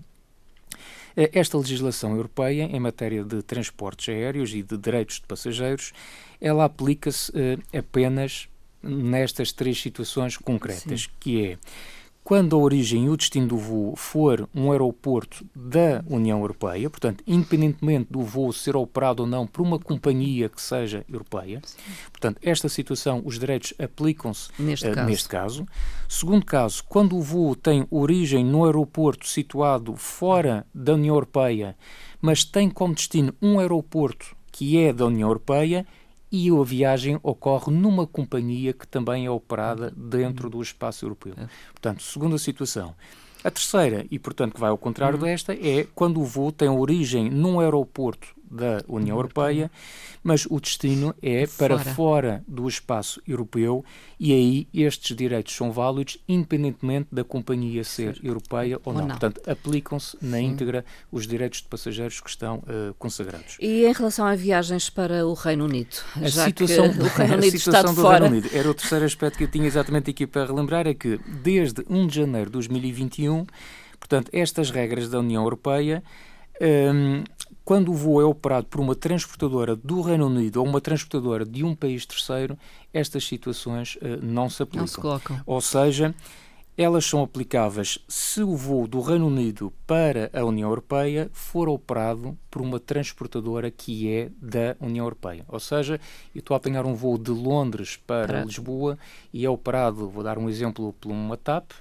esta 1.32 1.58
legislação 1.58 2.14
europeia 2.14 2.64
em 2.64 2.78
matéria 2.78 3.24
de 3.24 3.42
transportes 3.42 4.08
aéreos 4.08 4.54
e 4.54 4.62
de 4.62 4.76
direitos 4.76 5.16
de 5.16 5.26
passageiros, 5.26 5.92
ela 6.40 6.64
aplica-se 6.64 7.32
uh, 7.32 7.76
apenas 7.76 8.48
nestas 8.82 9.52
três 9.52 9.80
situações 9.80 10.36
concretas, 10.36 11.02
Sim. 11.02 11.08
que 11.18 11.44
é 11.44 11.58
quando 12.28 12.54
a 12.54 12.58
origem 12.58 13.06
e 13.06 13.08
o 13.08 13.16
destino 13.16 13.46
do 13.48 13.56
voo 13.56 13.96
for 13.96 14.46
um 14.54 14.70
aeroporto 14.70 15.46
da 15.56 16.04
União 16.06 16.38
Europeia, 16.40 16.90
portanto, 16.90 17.24
independentemente 17.26 18.08
do 18.10 18.20
voo 18.20 18.52
ser 18.52 18.76
operado 18.76 19.22
ou 19.22 19.26
não 19.26 19.46
por 19.46 19.62
uma 19.62 19.78
companhia 19.78 20.46
que 20.50 20.60
seja 20.60 21.06
europeia, 21.08 21.62
Sim. 21.64 21.78
portanto, 22.12 22.38
esta 22.42 22.68
situação, 22.68 23.22
os 23.24 23.38
direitos 23.38 23.72
aplicam-se 23.78 24.50
neste, 24.58 24.86
uh, 24.86 24.94
caso. 24.94 25.08
neste 25.08 25.26
caso. 25.30 25.66
Segundo 26.06 26.44
caso, 26.44 26.84
quando 26.86 27.16
o 27.16 27.22
voo 27.22 27.56
tem 27.56 27.86
origem 27.90 28.44
no 28.44 28.66
aeroporto 28.66 29.26
situado 29.26 29.96
fora 29.96 30.66
da 30.74 30.92
União 30.92 31.14
Europeia, 31.14 31.74
mas 32.20 32.44
tem 32.44 32.68
como 32.68 32.92
destino 32.92 33.32
um 33.40 33.58
aeroporto 33.58 34.36
que 34.52 34.76
é 34.76 34.92
da 34.92 35.06
União 35.06 35.30
Europeia, 35.30 35.86
e 36.30 36.50
a 36.50 36.62
viagem 36.62 37.18
ocorre 37.22 37.72
numa 37.72 38.06
companhia 38.06 38.72
que 38.72 38.86
também 38.86 39.26
é 39.26 39.30
operada 39.30 39.92
dentro 39.96 40.50
do 40.50 40.60
espaço 40.60 41.04
europeu. 41.04 41.34
É. 41.36 41.48
Portanto, 41.72 42.02
segunda 42.02 42.38
situação. 42.38 42.94
A 43.42 43.50
terceira, 43.50 44.04
e 44.10 44.18
portanto 44.18 44.54
que 44.54 44.60
vai 44.60 44.70
ao 44.70 44.78
contrário 44.78 45.16
uhum. 45.18 45.24
desta, 45.24 45.54
é 45.54 45.86
quando 45.94 46.20
o 46.20 46.24
voo 46.24 46.50
tem 46.50 46.68
origem 46.68 47.30
num 47.30 47.60
aeroporto 47.60 48.37
da 48.50 48.82
União 48.88 49.16
Europeia, 49.16 49.70
mas 50.22 50.46
o 50.50 50.60
destino 50.60 51.14
é 51.22 51.46
para 51.46 51.78
fora. 51.78 51.94
fora 51.94 52.44
do 52.46 52.68
espaço 52.68 53.20
europeu 53.26 53.84
e 54.18 54.32
aí 54.32 54.68
estes 54.74 55.16
direitos 55.16 55.54
são 55.54 55.70
válidos 55.70 56.18
independentemente 56.28 57.08
da 57.12 57.22
companhia 57.22 57.84
ser 57.84 58.18
europeia 58.22 58.80
ou, 58.84 58.92
ou 58.92 59.00
não. 59.00 59.00
não. 59.02 59.18
Portanto, 59.18 59.40
aplicam-se 59.48 60.16
na 60.20 60.40
íntegra 60.40 60.84
os 61.10 61.26
direitos 61.26 61.62
de 61.62 61.68
passageiros 61.68 62.20
que 62.20 62.30
estão 62.30 62.56
uh, 62.58 62.94
consagrados. 62.98 63.56
E 63.60 63.84
em 63.84 63.92
relação 63.92 64.26
a 64.26 64.34
viagens 64.34 64.90
para 64.90 65.26
o 65.26 65.34
Reino 65.34 65.64
Unido? 65.64 65.96
A 66.16 66.28
já 66.28 66.44
situação, 66.44 66.92
que 66.92 67.00
o 67.00 67.08
Reino 67.08 67.34
Unido 67.38 67.56
está 67.56 67.82
de 67.82 67.94
do 67.94 68.00
fora. 68.00 68.20
Reino 68.20 68.36
Unido 68.36 68.50
era 68.52 68.70
o 68.70 68.74
terceiro 68.74 69.04
aspecto 69.04 69.38
que 69.38 69.44
eu 69.44 69.50
tinha 69.50 69.66
exatamente 69.66 70.10
aqui 70.10 70.26
para 70.26 70.46
relembrar, 70.46 70.86
é 70.86 70.94
que 70.94 71.18
desde 71.42 71.84
1 71.88 72.06
de 72.06 72.16
janeiro 72.16 72.46
de 72.46 72.52
2021, 72.52 73.46
portanto, 73.98 74.30
estas 74.32 74.70
regras 74.70 75.08
da 75.08 75.18
União 75.18 75.42
Europeia 75.42 76.02
um, 76.60 77.24
quando 77.64 77.90
o 77.90 77.94
voo 77.94 78.20
é 78.20 78.24
operado 78.24 78.66
por 78.66 78.80
uma 78.80 78.94
transportadora 78.94 79.76
do 79.76 80.00
Reino 80.00 80.26
Unido 80.26 80.56
ou 80.58 80.66
uma 80.66 80.80
transportadora 80.80 81.44
de 81.44 81.64
um 81.64 81.74
país 81.74 82.06
terceiro, 82.06 82.58
estas 82.92 83.24
situações 83.26 83.96
uh, 83.96 84.18
não 84.22 84.48
se 84.48 84.62
aplicam. 84.62 84.82
Não 84.82 84.86
se 84.86 85.00
colocam. 85.00 85.40
Ou 85.44 85.60
seja, 85.60 86.14
elas 86.76 87.04
são 87.04 87.22
aplicáveis 87.22 87.98
se 88.08 88.42
o 88.42 88.56
voo 88.56 88.86
do 88.86 89.00
Reino 89.00 89.26
Unido 89.26 89.72
para 89.88 90.30
a 90.34 90.44
União 90.44 90.68
Europeia 90.68 91.30
for 91.32 91.66
operado 91.66 92.36
por 92.50 92.60
uma 92.60 92.78
transportadora 92.78 93.70
que 93.70 94.12
é 94.12 94.30
da 94.38 94.76
União 94.80 95.06
Europeia. 95.06 95.46
Ou 95.48 95.58
seja, 95.58 95.98
eu 96.34 96.40
estou 96.40 96.54
a 96.54 96.58
apanhar 96.58 96.84
um 96.84 96.94
voo 96.94 97.16
de 97.16 97.30
Londres 97.30 97.96
para, 97.96 98.26
para. 98.26 98.44
Lisboa 98.44 98.98
e 99.32 99.46
é 99.46 99.50
operado, 99.50 100.06
vou 100.06 100.22
dar 100.22 100.36
um 100.36 100.48
exemplo, 100.50 100.92
por 101.00 101.10
uma 101.10 101.38
TAP, 101.38 101.72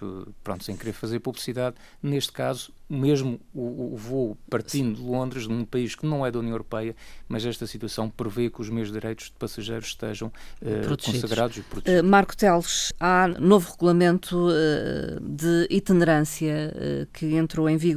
pronto, 0.42 0.64
sem 0.64 0.78
querer 0.78 0.94
fazer 0.94 1.20
publicidade, 1.20 1.76
neste 2.02 2.32
caso, 2.32 2.72
mesmo 2.90 3.42
o, 3.54 3.94
o 3.94 3.98
voo 3.98 4.38
partindo 4.50 4.96
de 4.96 5.02
Londres, 5.02 5.46
num 5.46 5.66
país 5.66 5.94
que 5.94 6.06
não 6.06 6.26
é 6.26 6.32
da 6.32 6.40
União 6.40 6.54
Europeia, 6.54 6.96
mas 7.28 7.46
esta 7.46 7.68
situação 7.68 8.10
prevê 8.10 8.50
que 8.50 8.62
os 8.62 8.70
meus 8.70 8.90
direitos 8.90 9.26
de 9.26 9.34
passageiros 9.34 9.88
estejam 9.88 10.32
uh, 10.62 10.98
consagrados 11.04 11.58
e 11.58 11.62
protegidos. 11.62 12.08
Uh, 12.08 12.10
Marco 12.10 12.38
Teles, 12.38 12.94
há 13.00 13.28
novo 13.28 13.70
regulamento 13.72 14.48
uh, 14.48 15.20
de 15.20 15.68
itinerância 15.70 16.74
que 17.12 17.36
entrou 17.36 17.68
em 17.68 17.76
vigor 17.76 17.97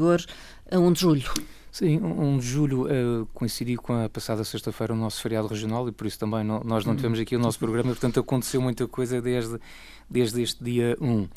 a 0.70 0.78
1 0.78 0.92
de 0.92 1.00
julho. 1.00 1.32
Sim, 1.72 2.00
1 2.00 2.38
de 2.38 2.46
julho 2.46 2.86
uh, 2.86 3.26
coincidiu 3.32 3.80
com 3.80 3.92
a 4.04 4.08
passada 4.08 4.42
sexta-feira 4.42 4.92
o 4.92 4.96
nosso 4.96 5.22
feriado 5.22 5.46
regional 5.46 5.88
e 5.88 5.92
por 5.92 6.06
isso 6.06 6.18
também 6.18 6.42
não, 6.42 6.60
nós 6.64 6.84
não 6.84 6.96
tivemos 6.96 7.20
aqui 7.20 7.36
o 7.36 7.38
nosso 7.38 7.58
programa, 7.58 7.90
portanto 7.90 8.18
aconteceu 8.18 8.60
muita 8.60 8.88
coisa 8.88 9.22
desde, 9.22 9.60
desde 10.08 10.42
este 10.42 10.64
dia 10.64 10.96
1. 11.00 11.28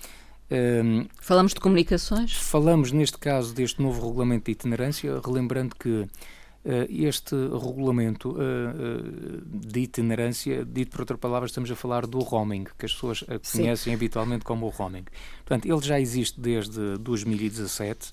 Um, 0.52 1.06
falamos 1.20 1.54
de 1.54 1.60
comunicações? 1.60 2.34
Falamos, 2.34 2.92
neste 2.92 3.18
caso, 3.18 3.54
deste 3.54 3.82
novo 3.82 4.06
regulamento 4.08 4.46
de 4.46 4.52
itinerância, 4.52 5.22
relembrando 5.24 5.76
que 5.76 5.90
uh, 5.90 6.08
este 6.90 7.36
regulamento 7.36 8.32
uh, 8.32 8.36
uh, 8.36 9.42
de 9.46 9.80
itinerância, 9.82 10.66
dito 10.66 10.92
por 10.92 11.02
outra 11.02 11.18
palavra, 11.18 11.48
estamos 11.48 11.70
a 11.72 11.76
falar 11.76 12.06
do 12.06 12.20
roaming, 12.20 12.66
que 12.78 12.86
as 12.86 12.94
pessoas 12.94 13.24
conhecem 13.52 13.76
Sim. 13.76 13.94
habitualmente 13.94 14.44
como 14.44 14.66
o 14.66 14.70
roaming. 14.70 15.06
Portanto, 15.46 15.72
ele 15.72 15.82
já 15.82 16.00
existe 16.00 16.40
desde 16.40 16.98
2017. 16.98 18.12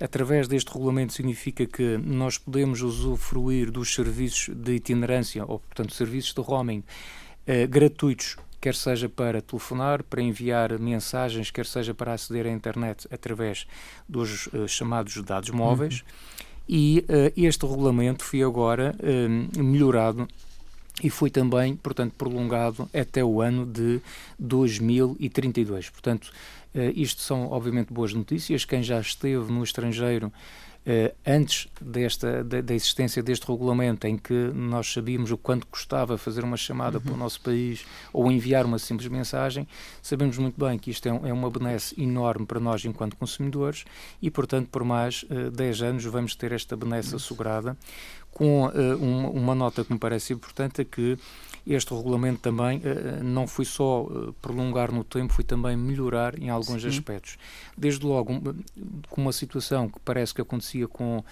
Através 0.00 0.48
deste 0.48 0.72
regulamento 0.72 1.12
significa 1.12 1.66
que 1.66 1.98
nós 1.98 2.38
podemos 2.38 2.82
usufruir 2.82 3.70
dos 3.70 3.94
serviços 3.94 4.54
de 4.54 4.74
itinerância, 4.74 5.44
ou, 5.46 5.58
portanto, 5.58 5.92
serviços 5.94 6.32
de 6.32 6.40
roaming 6.40 6.82
gratuitos 7.68 8.36
quer 8.60 8.74
seja 8.74 9.08
para 9.08 9.40
telefonar, 9.40 10.02
para 10.04 10.20
enviar 10.20 10.78
mensagens, 10.78 11.50
quer 11.50 11.64
seja 11.64 11.94
para 11.94 12.12
aceder 12.12 12.46
à 12.46 12.50
internet 12.50 13.08
através 13.10 13.66
dos 14.08 14.48
uh, 14.48 14.68
chamados 14.68 15.16
dados 15.22 15.50
móveis. 15.50 16.00
Uhum. 16.00 16.06
E 16.68 17.04
uh, 17.08 17.32
este 17.36 17.66
regulamento 17.66 18.22
foi 18.22 18.42
agora 18.42 18.94
uh, 18.98 19.62
melhorado 19.62 20.28
e 21.02 21.08
foi 21.08 21.30
também, 21.30 21.74
portanto, 21.74 22.12
prolongado 22.16 22.88
até 22.92 23.24
o 23.24 23.40
ano 23.40 23.64
de 23.64 24.00
2032. 24.38 25.88
Portanto, 25.88 26.30
isto 26.94 27.20
são 27.20 27.50
obviamente 27.50 27.92
boas 27.92 28.14
notícias. 28.14 28.64
Quem 28.64 28.82
já 28.82 29.00
esteve 29.00 29.52
no 29.52 29.62
estrangeiro 29.62 30.32
Uh, 30.80 31.14
antes 31.26 31.68
desta, 31.78 32.42
da, 32.42 32.62
da, 32.62 32.74
existência 32.74 33.22
deste 33.22 33.46
regulamento, 33.46 34.06
em 34.06 34.16
que 34.16 34.32
nós 34.32 34.90
sabíamos 34.90 35.30
o 35.30 35.36
quanto 35.36 35.66
custava 35.66 36.16
fazer 36.16 36.42
uma 36.42 36.56
chamada 36.56 36.96
uhum. 36.96 37.04
para 37.04 37.12
o 37.12 37.16
nosso 37.18 37.38
país 37.42 37.84
ou 38.14 38.32
enviar 38.32 38.64
uma 38.64 38.78
simples 38.78 39.06
mensagem, 39.08 39.68
sabemos 40.00 40.38
muito 40.38 40.58
bem 40.58 40.78
que 40.78 40.90
isto 40.90 41.06
é, 41.06 41.12
um, 41.12 41.26
é 41.26 41.32
uma 41.34 41.50
benesse 41.50 42.00
enorme 42.02 42.46
para 42.46 42.58
nós 42.58 42.82
enquanto 42.86 43.14
consumidores 43.14 43.84
e, 44.22 44.30
portanto, 44.30 44.70
por 44.70 44.82
mais 44.82 45.22
uh, 45.24 45.50
10 45.50 45.82
anos 45.82 46.04
vamos 46.06 46.34
ter 46.34 46.50
esta 46.50 46.74
benesse 46.74 47.14
assegurada, 47.14 47.76
com 48.32 48.66
uh, 48.66 49.32
uma, 49.34 49.54
nota 49.54 49.84
que 49.84 49.92
me 49.92 49.98
parece 49.98 50.32
importante, 50.32 50.80
é 50.80 50.84
que 50.84 51.18
este 51.66 51.94
regulamento 51.94 52.40
também 52.40 52.78
uh, 52.78 53.22
não 53.22 53.46
foi 53.46 53.64
só 53.64 54.06
prolongar 54.40 54.92
no 54.92 55.04
tempo, 55.04 55.32
foi 55.32 55.44
também 55.44 55.76
melhorar 55.76 56.38
em 56.38 56.48
alguns 56.48 56.82
Sim. 56.82 56.88
aspectos. 56.88 57.36
Desde 57.76 58.04
logo, 58.06 58.32
um, 58.32 58.40
com 59.08 59.20
uma 59.20 59.32
situação 59.32 59.88
que 59.88 59.98
parece 60.00 60.34
que 60.34 60.40
acontecia 60.40 60.88
com 60.88 61.22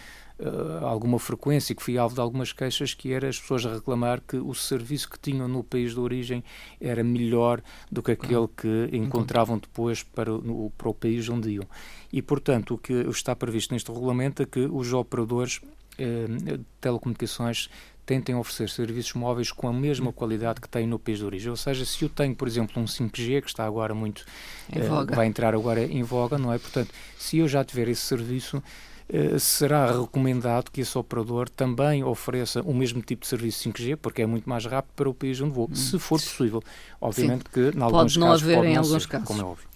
Uh, 0.41 0.87
alguma 0.87 1.19
frequência, 1.19 1.75
que 1.75 1.83
fui 1.83 1.99
alvo 1.99 2.15
de 2.15 2.21
algumas 2.21 2.53
queixas, 2.53 2.95
que 2.95 3.13
era 3.13 3.29
as 3.29 3.41
pessoas 3.41 3.65
reclamar 3.65 4.21
que 4.21 4.37
o 4.37 4.55
serviço 4.55 5.11
que 5.11 5.19
tinham 5.19 5.49
no 5.49 5.65
país 5.65 5.95
de 5.95 5.99
origem 5.99 6.45
era 6.81 7.03
melhor 7.03 7.61
do 7.91 8.01
que 8.05 8.13
aquele 8.13 8.47
que 8.47 8.89
encontravam 8.93 9.59
depois 9.59 10.05
para 10.05 10.33
o, 10.33 10.73
para 10.79 10.89
o 10.89 10.95
país 10.95 11.29
onde 11.29 11.55
iam. 11.55 11.67
E, 12.13 12.23
portanto, 12.23 12.75
o 12.75 12.79
que 12.79 12.93
está 12.93 13.35
previsto 13.35 13.75
neste 13.75 13.91
regulamento 13.91 14.41
é 14.41 14.47
que 14.47 14.61
os 14.61 14.93
operadores 14.93 15.61
de 15.99 16.61
telecomunicações 16.81 17.69
tentem 18.09 18.35
oferecer 18.35 18.71
serviços 18.71 19.13
móveis 19.13 19.53
com 19.53 19.69
a 19.69 19.73
mesma 19.73 20.11
qualidade 20.11 20.63
que 20.63 20.69
têm 20.69 20.87
no 20.87 20.99
país 20.99 21.19
de 21.19 21.27
origem. 21.27 21.51
Ou 21.51 21.57
seja, 21.57 21.85
se 21.85 22.03
eu 22.03 22.09
tenho, 22.09 22.35
por 22.35 22.49
exemplo, 22.49 22.83
um 22.83 22.87
5G, 22.87 23.43
que 23.43 23.49
está 23.49 23.67
agora 23.67 23.95
muito. 23.95 24.25
Uh, 24.71 25.15
vai 25.15 25.27
entrar 25.27 25.55
agora 25.55 25.85
em 25.85 26.03
voga, 26.03 26.39
não 26.39 26.51
é? 26.51 26.59
Portanto, 26.59 26.91
se 27.19 27.37
eu 27.37 27.47
já 27.47 27.63
tiver 27.63 27.89
esse 27.89 28.01
serviço. 28.01 28.63
Uh, 29.11 29.41
será 29.41 29.91
recomendado 29.91 30.71
que 30.71 30.83
esse 30.83 30.99
operador 30.99 31.49
também 31.49 32.05
ofereça 32.05 32.61
o 32.61 32.75
mesmo 32.75 33.01
tipo 33.01 33.23
de 33.23 33.27
serviço 33.27 33.67
5G, 33.67 33.97
porque 33.97 34.21
é 34.21 34.27
muito 34.27 34.47
mais 34.47 34.67
rápido 34.67 34.93
para 34.95 35.09
o 35.09 35.15
país 35.15 35.41
onde 35.41 35.55
vou, 35.55 35.67
hum. 35.71 35.75
se 35.75 35.99
for 35.99 36.21
possível. 36.21 36.63
Obviamente 37.01 37.45
Sim. 37.45 37.51
que, 37.51 37.79
em 37.79 37.81
alguns 37.81 38.03
pode 38.03 38.19
não 38.19 38.27
casos, 38.27 38.43
haver 38.43 38.57
pode 38.57 38.69
em 38.69 38.75
não 38.75 38.83
alguns 38.83 39.03
ser, 39.03 39.09
casos. 39.09 39.27
como 39.27 39.41
é 39.41 39.45
óbvio. 39.45 39.67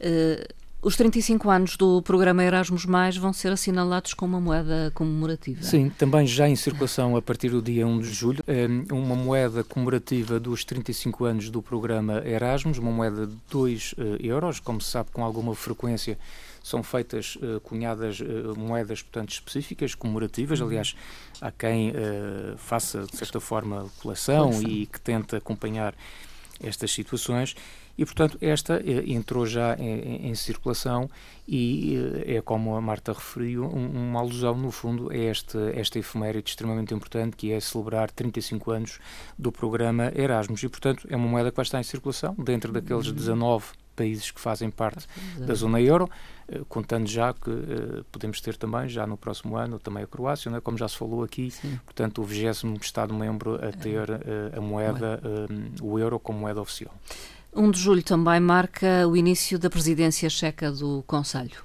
Uh, 0.00 0.54
os 0.82 0.96
35 0.96 1.48
anos 1.48 1.76
do 1.76 2.02
programa 2.02 2.42
Erasmus 2.42 2.84
Mais 2.84 3.16
vão 3.16 3.32
ser 3.32 3.52
assinalados 3.52 4.14
com 4.14 4.26
uma 4.26 4.40
moeda 4.40 4.90
comemorativa. 4.94 5.62
Sim, 5.62 5.90
também 5.90 6.26
já 6.26 6.48
em 6.48 6.56
circulação 6.56 7.16
a 7.16 7.22
partir 7.22 7.50
do 7.50 7.62
dia 7.62 7.86
1 7.86 8.00
de 8.00 8.12
julho, 8.12 8.44
uma 8.90 9.14
moeda 9.14 9.62
comemorativa 9.62 10.40
dos 10.40 10.64
35 10.64 11.24
anos 11.24 11.50
do 11.50 11.62
programa 11.62 12.22
Erasmus, 12.26 12.78
uma 12.78 12.90
moeda 12.90 13.28
de 13.28 13.36
2 13.48 13.94
eh, 13.96 14.02
euros, 14.20 14.58
como 14.58 14.80
se 14.80 14.90
sabe 14.90 15.10
com 15.12 15.24
alguma 15.24 15.54
frequência 15.54 16.18
são 16.62 16.82
feitas 16.82 17.36
uh, 17.36 17.60
cunhadas 17.60 18.20
uh, 18.20 18.56
moedas, 18.56 19.02
portanto, 19.02 19.30
específicas, 19.30 19.94
comemorativas. 19.94 20.60
Uhum. 20.60 20.68
Aliás, 20.68 20.94
há 21.40 21.50
quem 21.50 21.90
uh, 21.90 22.56
faça, 22.56 23.04
de 23.04 23.16
certa 23.16 23.40
forma, 23.40 23.90
coleção 24.00 24.62
e 24.62 24.86
que 24.86 25.00
tente 25.00 25.34
acompanhar 25.34 25.94
estas 26.62 26.92
situações. 26.92 27.56
E, 27.96 28.04
portanto, 28.04 28.38
esta 28.40 28.76
eh, 28.76 29.04
entrou 29.06 29.46
já 29.46 29.76
em, 29.78 30.28
em 30.28 30.34
circulação 30.34 31.10
e 31.46 31.96
eh, 32.26 32.36
é, 32.36 32.40
como 32.40 32.74
a 32.74 32.80
Marta 32.80 33.12
referiu, 33.12 33.64
um, 33.64 34.08
uma 34.08 34.20
alusão, 34.20 34.56
no 34.56 34.70
fundo, 34.70 35.10
a 35.10 35.16
esta, 35.16 35.58
esta 35.74 35.98
efeméride 35.98 36.50
extremamente 36.50 36.94
importante, 36.94 37.36
que 37.36 37.52
é 37.52 37.60
celebrar 37.60 38.10
35 38.10 38.70
anos 38.70 38.98
do 39.38 39.52
programa 39.52 40.12
Erasmus. 40.14 40.62
E, 40.62 40.68
portanto, 40.68 41.06
é 41.10 41.16
uma 41.16 41.28
moeda 41.28 41.50
que 41.50 41.56
vai 41.56 41.64
estar 41.64 41.80
em 41.80 41.84
circulação 41.84 42.34
dentro 42.38 42.72
daqueles 42.72 43.10
19 43.12 43.64
uhum. 43.64 43.72
países 43.94 44.30
que 44.30 44.40
fazem 44.40 44.70
parte 44.70 45.06
da 45.38 45.54
zona 45.54 45.80
euro, 45.80 46.08
eh, 46.48 46.60
contando 46.68 47.06
já 47.06 47.32
que 47.32 47.50
uh, 47.50 48.04
podemos 48.10 48.40
ter 48.40 48.56
também, 48.56 48.88
já 48.88 49.06
no 49.06 49.16
próximo 49.16 49.56
ano, 49.56 49.78
também 49.78 50.02
a 50.02 50.06
Croácia, 50.06 50.50
né, 50.50 50.60
como 50.60 50.76
já 50.76 50.88
se 50.88 50.96
falou 50.96 51.22
aqui, 51.22 51.50
Sim. 51.50 51.78
portanto, 51.84 52.20
o 52.20 52.24
20 52.24 52.82
Estado-membro 52.82 53.56
a 53.56 53.72
ter 53.72 54.10
uh, 54.10 54.58
a 54.58 54.60
moeda, 54.60 55.20
uh, 55.24 55.84
o 55.86 55.98
euro 55.98 56.18
como 56.18 56.40
moeda 56.40 56.60
oficial. 56.60 56.94
1 57.54 57.70
de 57.70 57.78
julho 57.80 58.02
também 58.02 58.40
marca 58.40 59.06
o 59.06 59.14
início 59.14 59.58
da 59.58 59.68
presidência 59.68 60.30
checa 60.30 60.72
do 60.72 61.04
Conselho. 61.06 61.62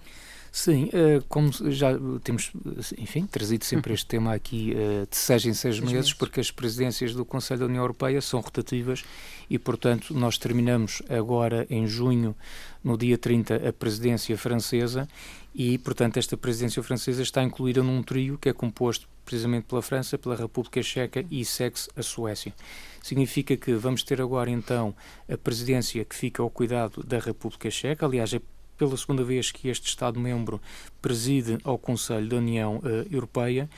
Sim, 0.58 0.90
eh, 0.92 1.22
como 1.30 1.52
já 1.70 1.90
temos, 2.24 2.52
enfim, 2.98 3.28
trazido 3.28 3.64
sempre 3.64 3.94
este 3.94 4.08
tema 4.08 4.34
aqui 4.34 4.74
eh, 4.76 5.06
de 5.08 5.16
seis 5.16 5.46
em 5.46 5.54
seis 5.54 5.80
meses, 5.80 6.14
porque 6.14 6.40
as 6.40 6.50
presidências 6.50 7.14
do 7.14 7.24
Conselho 7.24 7.60
da 7.60 7.66
União 7.68 7.84
Europeia 7.84 8.20
são 8.22 8.40
rotativas 8.40 9.06
e, 9.48 9.60
portanto, 9.60 10.16
nós 10.16 10.40
terminamos 10.40 11.04
agora 11.10 11.68
em 11.70 11.86
junho, 11.86 12.36
no 12.84 12.98
dia 12.98 13.20
30, 13.20 13.70
a 13.70 13.72
presidência 13.72 14.36
francesa 14.36 15.08
e, 15.54 15.78
portanto, 15.78 16.18
esta 16.18 16.36
presidência 16.36 16.82
francesa 16.82 17.22
está 17.22 17.44
incluída 17.44 17.84
num 17.84 18.02
trio 18.02 18.36
que 18.40 18.50
é 18.50 18.54
composto 18.54 19.08
precisamente 19.24 19.66
pela 19.66 19.84
França, 19.84 20.18
pela 20.18 20.36
República 20.36 20.82
Checa 20.82 21.24
e 21.30 21.46
segue-se 21.46 21.88
a 21.96 22.02
Suécia. 22.02 22.52
Significa 23.04 23.56
que 23.56 23.74
vamos 23.74 24.02
ter 24.02 24.20
agora 24.20 24.50
então 24.50 24.96
a 25.32 25.38
presidência 25.38 26.04
que 26.04 26.16
fica 26.16 26.42
ao 26.42 26.50
cuidado 26.50 27.04
da 27.04 27.20
República 27.20 27.70
Checa, 27.70 28.08
aliás, 28.08 28.34
é 28.34 28.42
pela 28.78 28.96
segunda 28.96 29.24
vez 29.24 29.52
que 29.52 29.68
este 29.68 29.88
Estado-membro 29.88 30.62
preside 31.02 31.58
ao 31.64 31.78
Conselho 31.78 32.30
da 32.30 32.38
União 32.38 32.78
uh, 32.78 33.14
Europeia 33.14 33.70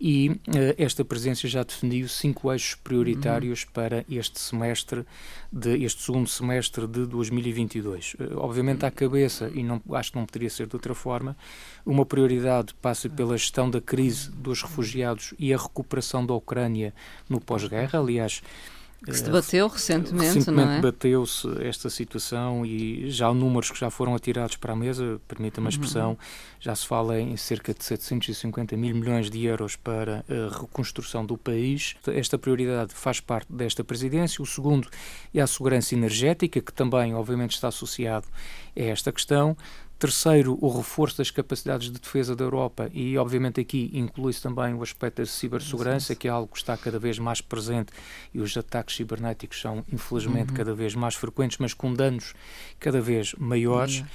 e 0.00 0.30
uh, 0.30 0.40
esta 0.76 1.04
presença 1.04 1.48
já 1.48 1.62
definiu 1.62 2.08
cinco 2.08 2.52
eixos 2.52 2.76
prioritários 2.76 3.64
uhum. 3.64 3.70
para 3.72 4.04
este 4.08 4.38
semestre, 4.38 5.04
de, 5.50 5.82
este 5.84 6.02
segundo 6.02 6.28
semestre 6.28 6.86
de 6.86 7.04
2022. 7.06 8.14
Uh, 8.14 8.22
eh, 8.22 8.36
obviamente 8.36 8.86
à 8.86 8.90
cabeça, 8.90 9.50
e 9.52 9.62
não, 9.62 9.82
acho 9.92 10.12
que 10.12 10.18
não 10.18 10.26
poderia 10.26 10.50
ser 10.50 10.66
de 10.66 10.76
outra 10.76 10.94
forma, 10.94 11.36
uma 11.84 12.06
prioridade 12.06 12.74
passa 12.74 13.08
pela 13.08 13.36
gestão 13.36 13.68
da 13.68 13.80
crise 13.80 14.30
dos 14.30 14.62
refugiados 14.62 15.34
e 15.38 15.52
a 15.52 15.56
recuperação 15.56 16.24
da 16.24 16.34
Ucrânia 16.34 16.94
no 17.28 17.40
pós-guerra. 17.40 17.98
Aliás, 17.98 18.42
que 19.04 19.14
se 19.14 19.22
debateu 19.22 19.68
recentemente, 19.68 20.34
recentemente 20.34 20.66
não 20.66 20.72
é? 20.72 20.80
debateu-se 20.80 21.48
esta 21.62 21.88
situação 21.88 22.66
e 22.66 23.08
já 23.10 23.28
há 23.28 23.34
números 23.34 23.70
que 23.70 23.78
já 23.78 23.90
foram 23.90 24.14
atirados 24.14 24.56
para 24.56 24.72
a 24.72 24.76
mesa, 24.76 25.20
permita-me 25.28 25.68
a 25.68 25.70
expressão, 25.70 26.10
uhum. 26.10 26.16
já 26.58 26.74
se 26.74 26.86
fala 26.86 27.20
em 27.20 27.36
cerca 27.36 27.72
de 27.72 27.84
750 27.84 28.76
mil 28.76 28.96
milhões 28.96 29.30
de 29.30 29.44
euros 29.44 29.76
para 29.76 30.24
a 30.28 30.60
reconstrução 30.60 31.24
do 31.24 31.38
país. 31.38 31.94
Esta 32.08 32.36
prioridade 32.36 32.92
faz 32.92 33.20
parte 33.20 33.52
desta 33.52 33.84
presidência. 33.84 34.42
O 34.42 34.46
segundo 34.46 34.88
é 35.32 35.40
a 35.40 35.46
segurança 35.46 35.94
energética, 35.94 36.60
que 36.60 36.72
também, 36.72 37.14
obviamente, 37.14 37.52
está 37.52 37.68
associado 37.68 38.26
a 38.76 38.82
esta 38.82 39.12
questão. 39.12 39.56
Terceiro, 39.98 40.56
o 40.60 40.68
reforço 40.68 41.18
das 41.18 41.28
capacidades 41.30 41.90
de 41.90 41.98
defesa 41.98 42.36
da 42.36 42.44
Europa 42.44 42.88
e, 42.94 43.18
obviamente, 43.18 43.60
aqui 43.60 43.90
inclui-se 43.92 44.40
também 44.40 44.72
o 44.72 44.82
aspecto 44.82 45.16
da 45.16 45.26
cibersegurança, 45.26 46.14
que 46.14 46.28
é 46.28 46.30
algo 46.30 46.52
que 46.52 46.58
está 46.58 46.76
cada 46.76 47.00
vez 47.00 47.18
mais 47.18 47.40
presente 47.40 47.92
e 48.32 48.38
os 48.38 48.56
ataques 48.56 48.94
cibernéticos 48.94 49.60
são, 49.60 49.84
infelizmente, 49.92 50.50
uhum. 50.50 50.56
cada 50.56 50.72
vez 50.72 50.94
mais 50.94 51.16
frequentes, 51.16 51.58
mas 51.58 51.74
com 51.74 51.92
danos 51.92 52.32
cada 52.78 53.00
vez 53.00 53.34
maiores. 53.34 54.00
Uhum. 54.00 54.06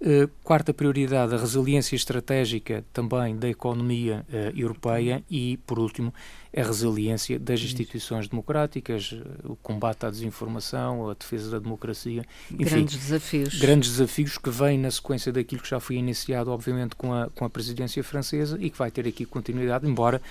Uh, 0.00 0.30
quarta 0.44 0.72
prioridade, 0.72 1.34
a 1.34 1.38
resiliência 1.38 1.96
estratégica 1.96 2.84
também 2.92 3.36
da 3.36 3.48
economia 3.48 4.24
uh, 4.28 4.56
europeia 4.56 5.24
e, 5.28 5.56
por 5.66 5.76
último, 5.80 6.14
a 6.56 6.62
resiliência 6.62 7.36
das 7.36 7.60
instituições 7.60 8.28
democráticas, 8.28 9.10
uh, 9.10 9.52
o 9.52 9.56
combate 9.56 10.06
à 10.06 10.10
desinformação, 10.10 11.10
a 11.10 11.14
defesa 11.14 11.50
da 11.50 11.58
democracia. 11.58 12.24
Enfim, 12.48 12.64
grandes 12.64 12.96
desafios. 12.96 13.58
Grandes 13.58 13.90
desafios 13.90 14.38
que 14.38 14.50
vêm 14.50 14.78
na 14.78 14.90
sequência 14.92 15.32
daquilo 15.32 15.62
que 15.62 15.68
já 15.68 15.80
foi 15.80 15.96
iniciado, 15.96 16.52
obviamente, 16.52 16.94
com 16.94 17.12
a, 17.12 17.28
com 17.30 17.44
a 17.44 17.50
presidência 17.50 18.04
francesa 18.04 18.56
e 18.60 18.70
que 18.70 18.78
vai 18.78 18.92
ter 18.92 19.04
aqui 19.08 19.24
continuidade, 19.24 19.84
embora, 19.84 20.22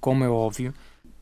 como 0.00 0.24
é 0.24 0.28
óbvio, 0.30 0.72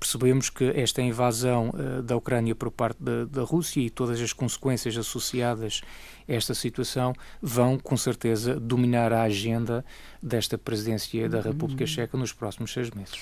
percebemos 0.03 0.51
que 0.51 0.65
esta 0.75 1.01
invasão 1.01 1.71
uh, 1.71 2.03
da 2.03 2.17
Ucrânia 2.17 2.57
por 2.57 2.73
parte 2.73 3.01
da, 3.01 3.25
da, 3.25 3.43
Rússia 3.43 3.81
e 3.81 3.89
todas 3.89 4.21
as 4.21 4.33
consequências 4.33 4.97
associadas 4.97 5.81
a 6.29 6.33
esta 6.33 6.55
situação 6.55 7.13
vão, 7.41 7.79
com 7.79 7.97
certeza, 7.97 8.59
dominar 8.59 9.13
a 9.13 9.23
agenda 9.23 9.85
desta 10.21 10.59
presidência 10.59 11.29
da 11.29 11.41
República 11.41 11.87
Checa 11.87 12.19
nos 12.19 12.33
próximos 12.33 12.73
seis 12.73 12.91
meses. 12.91 13.15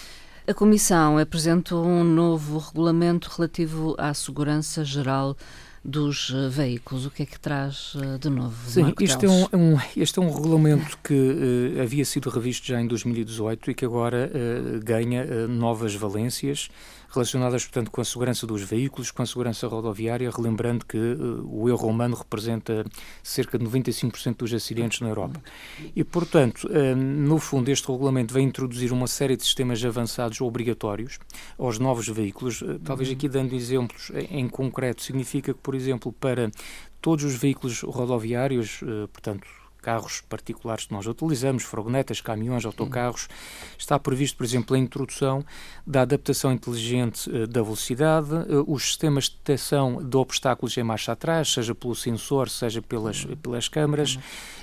A 0.46 0.54
Comissão 0.54 1.18
apresentou 1.18 1.84
um 1.84 2.02
novo 2.02 2.56
regulamento 2.56 3.30
relativo 3.36 3.94
à 3.98 4.14
segurança 4.14 4.82
geral 4.82 5.36
dos 5.84 6.30
uh, 6.30 6.50
veículos. 6.50 7.06
O 7.06 7.10
que 7.10 7.22
é 7.22 7.26
que 7.26 7.38
traz 7.38 7.94
uh, 7.94 8.18
de 8.18 8.28
novo? 8.28 8.56
Sim, 8.68 8.92
este 9.00 9.26
é, 9.26 9.28
um, 9.28 9.44
um, 9.52 9.78
este 9.96 10.18
é 10.18 10.22
um 10.22 10.32
regulamento 10.32 10.98
que 11.02 11.14
uh, 11.14 11.82
havia 11.82 12.04
sido 12.04 12.28
revisto 12.28 12.66
já 12.66 12.80
em 12.80 12.86
2018 12.86 13.70
e 13.70 13.74
que 13.74 13.84
agora 13.84 14.30
ganha 14.82 15.46
novas 15.48 15.94
valências 15.94 16.68
relacionadas, 17.10 17.64
portanto, 17.64 17.90
com 17.90 18.00
a 18.00 18.04
segurança 18.04 18.46
dos 18.46 18.62
veículos, 18.62 19.10
com 19.10 19.22
a 19.22 19.26
segurança 19.26 19.66
rodoviária, 19.66 20.30
relembrando 20.30 20.84
que 20.86 20.96
uh, 20.96 21.46
o 21.46 21.68
erro 21.68 21.88
humano 21.88 22.14
representa 22.14 22.84
cerca 23.22 23.58
de 23.58 23.64
95% 23.64 24.36
dos 24.36 24.54
acidentes 24.54 25.00
na 25.00 25.08
Europa. 25.08 25.42
E, 25.94 26.04
portanto, 26.04 26.68
uh, 26.68 26.96
no 26.96 27.38
fundo, 27.38 27.70
este 27.70 27.90
regulamento 27.90 28.32
vem 28.32 28.46
introduzir 28.46 28.92
uma 28.92 29.06
série 29.06 29.36
de 29.36 29.42
sistemas 29.42 29.84
avançados 29.84 30.40
obrigatórios 30.40 31.18
aos 31.58 31.78
novos 31.78 32.08
veículos. 32.08 32.62
Uh, 32.62 32.78
talvez 32.78 33.10
aqui 33.10 33.28
dando 33.28 33.54
exemplos 33.54 34.12
em 34.30 34.48
concreto, 34.48 35.02
significa 35.02 35.52
que, 35.52 35.60
por 35.60 35.74
exemplo, 35.74 36.12
para 36.12 36.50
todos 37.00 37.24
os 37.24 37.34
veículos 37.34 37.80
rodoviários, 37.80 38.80
portanto, 39.10 39.46
carros 39.80 40.22
particulares 40.28 40.86
que 40.86 40.92
nós 40.92 41.06
utilizamos, 41.06 41.62
furgonetas, 41.62 42.20
caminhões, 42.20 42.64
autocarros, 42.64 43.28
está 43.78 43.98
previsto, 43.98 44.36
por 44.36 44.44
exemplo, 44.44 44.76
a 44.76 44.78
introdução 44.78 45.44
da 45.86 46.02
adaptação 46.02 46.52
inteligente 46.52 47.28
uh, 47.30 47.46
da 47.46 47.62
velocidade, 47.62 48.28
uh, 48.32 48.64
os 48.66 48.84
sistemas 48.84 49.24
de 49.24 49.36
detecção 49.36 50.02
de 50.02 50.16
obstáculos 50.16 50.76
em 50.76 50.82
marcha 50.82 51.12
atrás, 51.12 51.52
seja 51.52 51.74
pelo 51.74 51.94
sensor, 51.94 52.48
seja 52.48 52.82
pelas, 52.82 53.24
pelas 53.42 53.68
câmaras, 53.68 54.18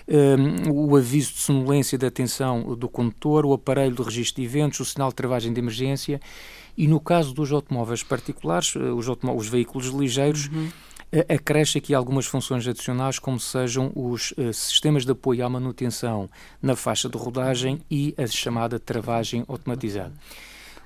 uh, 0.07 0.71
o 0.71 0.95
aviso 0.95 1.33
de 1.33 1.39
sonolência 1.39 1.97
da 1.97 2.07
atenção 2.07 2.75
do 2.75 2.87
condutor, 2.87 3.45
o 3.45 3.53
aparelho 3.53 3.95
de 3.95 4.03
registro 4.03 4.41
de 4.41 4.47
eventos, 4.47 4.79
o 4.79 4.85
sinal 4.85 5.09
de 5.09 5.15
travagem 5.15 5.51
de 5.51 5.59
emergência 5.59 6.21
e, 6.77 6.87
no 6.87 6.99
caso 6.99 7.33
dos 7.33 7.51
automóveis 7.51 8.03
particulares, 8.03 8.75
os, 8.75 9.07
os 9.07 9.47
veículos 9.47 9.87
ligeiros, 9.87 10.47
uhum 10.47 10.69
acresce 11.29 11.77
aqui 11.77 11.93
algumas 11.93 12.25
funções 12.25 12.67
adicionais, 12.67 13.19
como 13.19 13.39
sejam 13.39 13.91
os 13.95 14.31
uh, 14.31 14.53
sistemas 14.53 15.05
de 15.05 15.11
apoio 15.11 15.45
à 15.45 15.49
manutenção 15.49 16.29
na 16.61 16.75
faixa 16.75 17.07
de 17.07 17.17
rodagem 17.17 17.81
e 17.89 18.13
a 18.17 18.27
chamada 18.27 18.79
travagem 18.79 19.45
automatizada. 19.47 20.13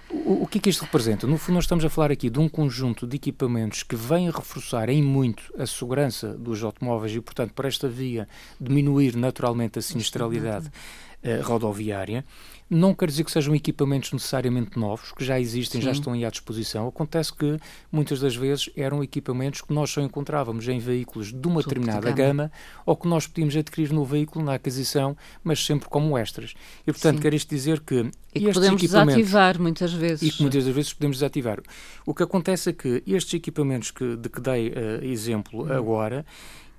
O, 0.10 0.44
o 0.44 0.48
que 0.48 0.58
é 0.58 0.62
que 0.62 0.70
isto 0.70 0.84
representa? 0.84 1.26
No 1.26 1.38
fundo, 1.38 1.56
nós 1.56 1.64
estamos 1.64 1.86
a 1.86 1.90
falar 1.90 2.12
aqui 2.12 2.30
de 2.30 2.40
um 2.40 2.50
conjunto 2.50 3.08
de 3.08 3.16
equipamentos 3.16 3.82
que 3.82 3.96
vem 3.96 4.28
a 4.28 4.32
reforçar 4.32 4.90
em 4.90 5.02
muito 5.02 5.52
a 5.58 5.66
segurança 5.66 6.34
dos 6.34 6.64
automóveis 6.64 7.16
e, 7.16 7.22
portanto, 7.22 7.54
para 7.54 7.68
esta 7.68 7.88
via 7.88 8.28
diminuir 8.60 9.16
naturalmente 9.16 9.80
a 9.80 9.82
sinistralidade 9.82 10.68
uh, 10.68 11.42
rodoviária 11.44 12.26
não 12.72 12.96
quer 12.96 13.10
dizer 13.10 13.26
que 13.26 13.32
sejam 13.32 13.54
equipamentos 13.54 14.14
necessariamente 14.14 14.80
novos, 14.80 15.12
que 15.12 15.26
já 15.26 15.38
existem, 15.38 15.82
Sim. 15.82 15.86
já 15.86 15.92
estão 15.92 16.14
aí 16.14 16.24
à 16.24 16.30
disposição. 16.30 16.88
Acontece 16.88 17.34
que 17.34 17.58
muitas 17.92 18.22
das 18.22 18.34
vezes 18.34 18.70
eram 18.78 19.04
equipamentos 19.04 19.60
que 19.60 19.74
nós 19.74 19.90
só 19.90 20.00
encontrávamos 20.00 20.66
em 20.70 20.80
veículos 20.80 21.34
de 21.34 21.48
uma 21.48 21.62
Tudo 21.62 21.68
determinada 21.68 22.08
de 22.08 22.14
gama. 22.14 22.44
gama. 22.44 22.52
ou 22.86 22.96
que 22.96 23.10
nós 23.10 23.28
podíamos 23.28 23.58
adquirir 23.58 23.92
no 23.92 24.06
veículo 24.06 24.46
na 24.46 24.54
aquisição, 24.54 25.18
mas 25.44 25.66
sempre 25.66 25.90
como 25.90 26.18
extras. 26.18 26.54
E 26.88 26.94
portanto, 26.94 27.18
Sim. 27.18 27.22
quer 27.22 27.34
isto 27.34 27.50
dizer 27.50 27.82
que 27.82 28.10
e 28.34 28.40
que 28.40 28.54
podemos 28.54 28.82
desativar 28.82 29.60
muitas 29.60 29.92
vezes. 29.92 30.22
E 30.22 30.32
que 30.32 30.42
muitas 30.42 30.64
das 30.64 30.74
vezes 30.74 30.94
podemos 30.94 31.18
desativar. 31.18 31.62
O 32.06 32.14
que 32.14 32.24
acontece 32.24 32.70
é 32.70 32.74
que 32.74 33.04
estes 33.06 33.34
equipamentos 33.34 33.92
que, 33.92 34.16
de 34.16 34.30
que 34.30 34.40
dei 34.40 34.70
uh, 34.70 35.04
exemplo 35.04 35.66
hum. 35.66 35.74
agora 35.74 36.26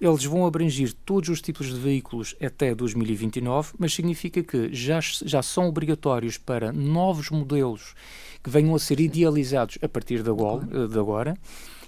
eles 0.02 0.24
vão 0.24 0.44
abranger 0.44 0.92
todos 1.06 1.28
os 1.28 1.40
tipos 1.40 1.72
de 1.72 1.78
veículos 1.78 2.34
até 2.42 2.74
2029, 2.74 3.74
mas 3.78 3.94
significa 3.94 4.42
que 4.42 4.68
já, 4.74 4.98
já 5.00 5.40
são 5.42 5.68
obrigatórios 5.68 6.36
para 6.36 6.72
novos 6.72 7.30
modelos 7.30 7.94
que 8.42 8.50
venham 8.50 8.74
a 8.74 8.78
ser 8.80 8.98
idealizados 8.98 9.78
a 9.80 9.88
partir 9.88 10.22
de 10.24 10.28
agora, 10.28 10.88
de 10.88 10.98
agora 10.98 11.38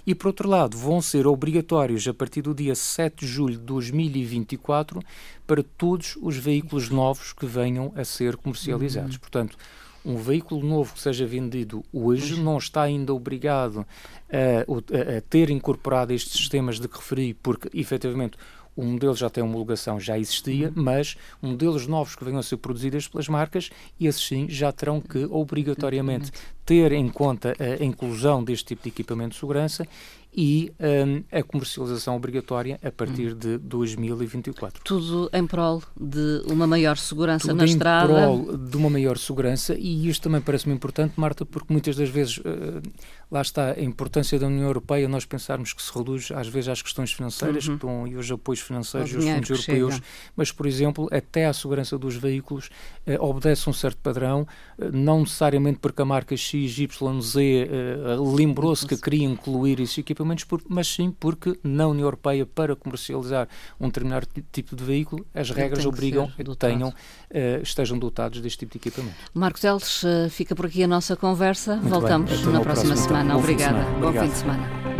e, 0.07 0.15
por 0.15 0.27
outro 0.27 0.47
lado, 0.47 0.77
vão 0.77 1.01
ser 1.01 1.27
obrigatórios 1.27 2.07
a 2.07 2.13
partir 2.13 2.41
do 2.43 2.53
dia 2.53 2.75
7 2.75 3.25
de 3.25 3.27
julho 3.27 3.57
de 3.57 3.63
2024 3.63 5.01
para 5.45 5.63
todos 5.63 6.17
os 6.21 6.37
veículos 6.37 6.89
novos 6.89 7.33
que 7.33 7.45
venham 7.45 7.91
a 7.95 8.05
ser 8.05 8.37
comercializados. 8.37 9.15
Uhum. 9.15 9.19
Portanto, 9.19 9.57
um 10.05 10.17
veículo 10.17 10.65
novo 10.65 10.93
que 10.93 11.01
seja 11.01 11.25
vendido 11.25 11.83
hoje 11.91 12.39
não 12.39 12.57
está 12.57 12.83
ainda 12.83 13.13
obrigado 13.13 13.85
a, 14.29 15.13
a, 15.13 15.17
a 15.17 15.21
ter 15.21 15.49
incorporado 15.49 16.13
estes 16.13 16.33
sistemas 16.33 16.79
de 16.79 16.87
que 16.87 16.97
referi, 16.97 17.33
porque 17.33 17.69
efetivamente 17.73 18.37
o 18.75 18.83
modelo 18.83 19.15
já 19.15 19.29
tem 19.29 19.43
homologação, 19.43 19.99
já 19.99 20.19
existia, 20.19 20.67
uhum. 20.67 20.83
mas 20.83 21.15
modelos 21.41 21.87
novos 21.87 22.15
que 22.15 22.25
venham 22.25 22.39
a 22.39 22.43
ser 22.43 22.57
produzidos 22.57 23.07
pelas 23.07 23.29
marcas, 23.29 23.69
esses 23.99 24.21
sim 24.21 24.47
já 24.49 24.71
terão 24.71 24.99
que 24.99 25.25
obrigatoriamente 25.25 26.31
ter 26.65 26.91
em 26.91 27.07
conta 27.07 27.55
a 27.59 27.83
inclusão 27.83 28.43
deste 28.43 28.65
tipo 28.65 28.83
de 28.83 28.89
equipamento 28.89 29.29
de 29.31 29.39
segurança 29.39 29.87
e 30.35 30.71
um, 30.79 31.23
a 31.31 31.41
comercialização 31.43 32.15
obrigatória 32.15 32.79
a 32.83 32.91
partir 32.91 33.33
hum. 33.33 33.37
de 33.37 33.57
2024. 33.57 34.83
Tudo 34.83 35.29
em 35.31 35.47
prol 35.47 35.81
de 35.99 36.43
uma 36.47 36.67
maior 36.67 36.97
segurança 36.97 37.47
Tudo 37.47 37.57
na 37.57 37.65
estrada. 37.65 38.07
Tudo 38.07 38.17
em 38.17 38.45
prol 38.45 38.57
de 38.57 38.77
uma 38.77 38.89
maior 38.89 39.17
segurança 39.17 39.75
e 39.77 40.09
isto 40.09 40.23
também 40.23 40.41
parece-me 40.41 40.75
importante, 40.75 41.13
Marta, 41.17 41.45
porque 41.45 41.71
muitas 41.71 41.95
das 41.95 42.09
vezes 42.09 42.37
uh, 42.39 42.81
lá 43.31 43.41
está 43.41 43.71
a 43.71 43.81
importância 43.81 44.37
da 44.37 44.47
União 44.47 44.65
Europeia, 44.65 45.07
nós 45.07 45.25
pensarmos 45.25 45.73
que 45.73 45.81
se 45.81 45.91
reduz 45.95 46.31
às 46.31 46.47
vezes 46.47 46.69
às 46.69 46.81
questões 46.81 47.11
financeiras 47.11 47.67
uhum. 47.67 47.75
estão, 47.75 48.07
e 48.07 48.15
os 48.15 48.31
apoios 48.31 48.61
financeiros 48.61 49.11
e 49.11 49.17
os 49.17 49.25
fundos 49.25 49.49
europeus, 49.49 50.01
mas, 50.35 50.51
por 50.51 50.65
exemplo, 50.65 51.07
até 51.11 51.45
à 51.45 51.53
segurança 51.53 51.97
dos 51.97 52.15
veículos 52.15 52.69
uh, 53.07 53.23
obedece 53.23 53.69
um 53.69 53.73
certo 53.73 53.97
padrão, 53.97 54.47
uh, 54.77 54.91
não 54.91 55.21
necessariamente 55.21 55.79
porque 55.79 56.01
a 56.01 56.05
marca 56.05 56.35
X, 56.35 56.77
Y, 56.77 57.21
Z 57.21 57.69
uh, 57.69 58.35
lembrou-se 58.35 58.85
que 58.85 58.97
queria 58.97 59.25
incluir 59.25 59.79
esse 59.79 60.01
equipamentos, 60.25 60.45
por, 60.45 60.61
mas 60.67 60.87
sim 60.87 61.11
porque 61.11 61.57
na 61.63 61.87
União 61.87 62.05
Europeia, 62.05 62.45
para 62.45 62.75
comercializar 62.75 63.47
um 63.79 63.87
determinado 63.87 64.27
tipo 64.51 64.75
de 64.75 64.83
veículo, 64.83 65.25
as 65.33 65.49
regras 65.49 65.85
obrigam 65.85 66.31
que 66.35 66.43
tenham, 66.55 66.93
estejam 67.61 67.97
dotados 67.97 68.41
deste 68.41 68.59
tipo 68.59 68.73
de 68.73 68.77
equipamento. 68.77 69.15
Marcos 69.33 69.63
Eltes, 69.63 70.03
fica 70.29 70.55
por 70.55 70.65
aqui 70.65 70.83
a 70.83 70.87
nossa 70.87 71.15
conversa. 71.15 71.77
Muito 71.77 71.89
Voltamos 71.89 72.45
na 72.45 72.59
próxima 72.61 72.95
semana 72.95 73.15
semana. 73.25 73.37
Obrigada. 73.37 73.83
Bom 73.99 74.11
fim 74.11 74.27
de 74.27 74.37
semana. 74.37 74.94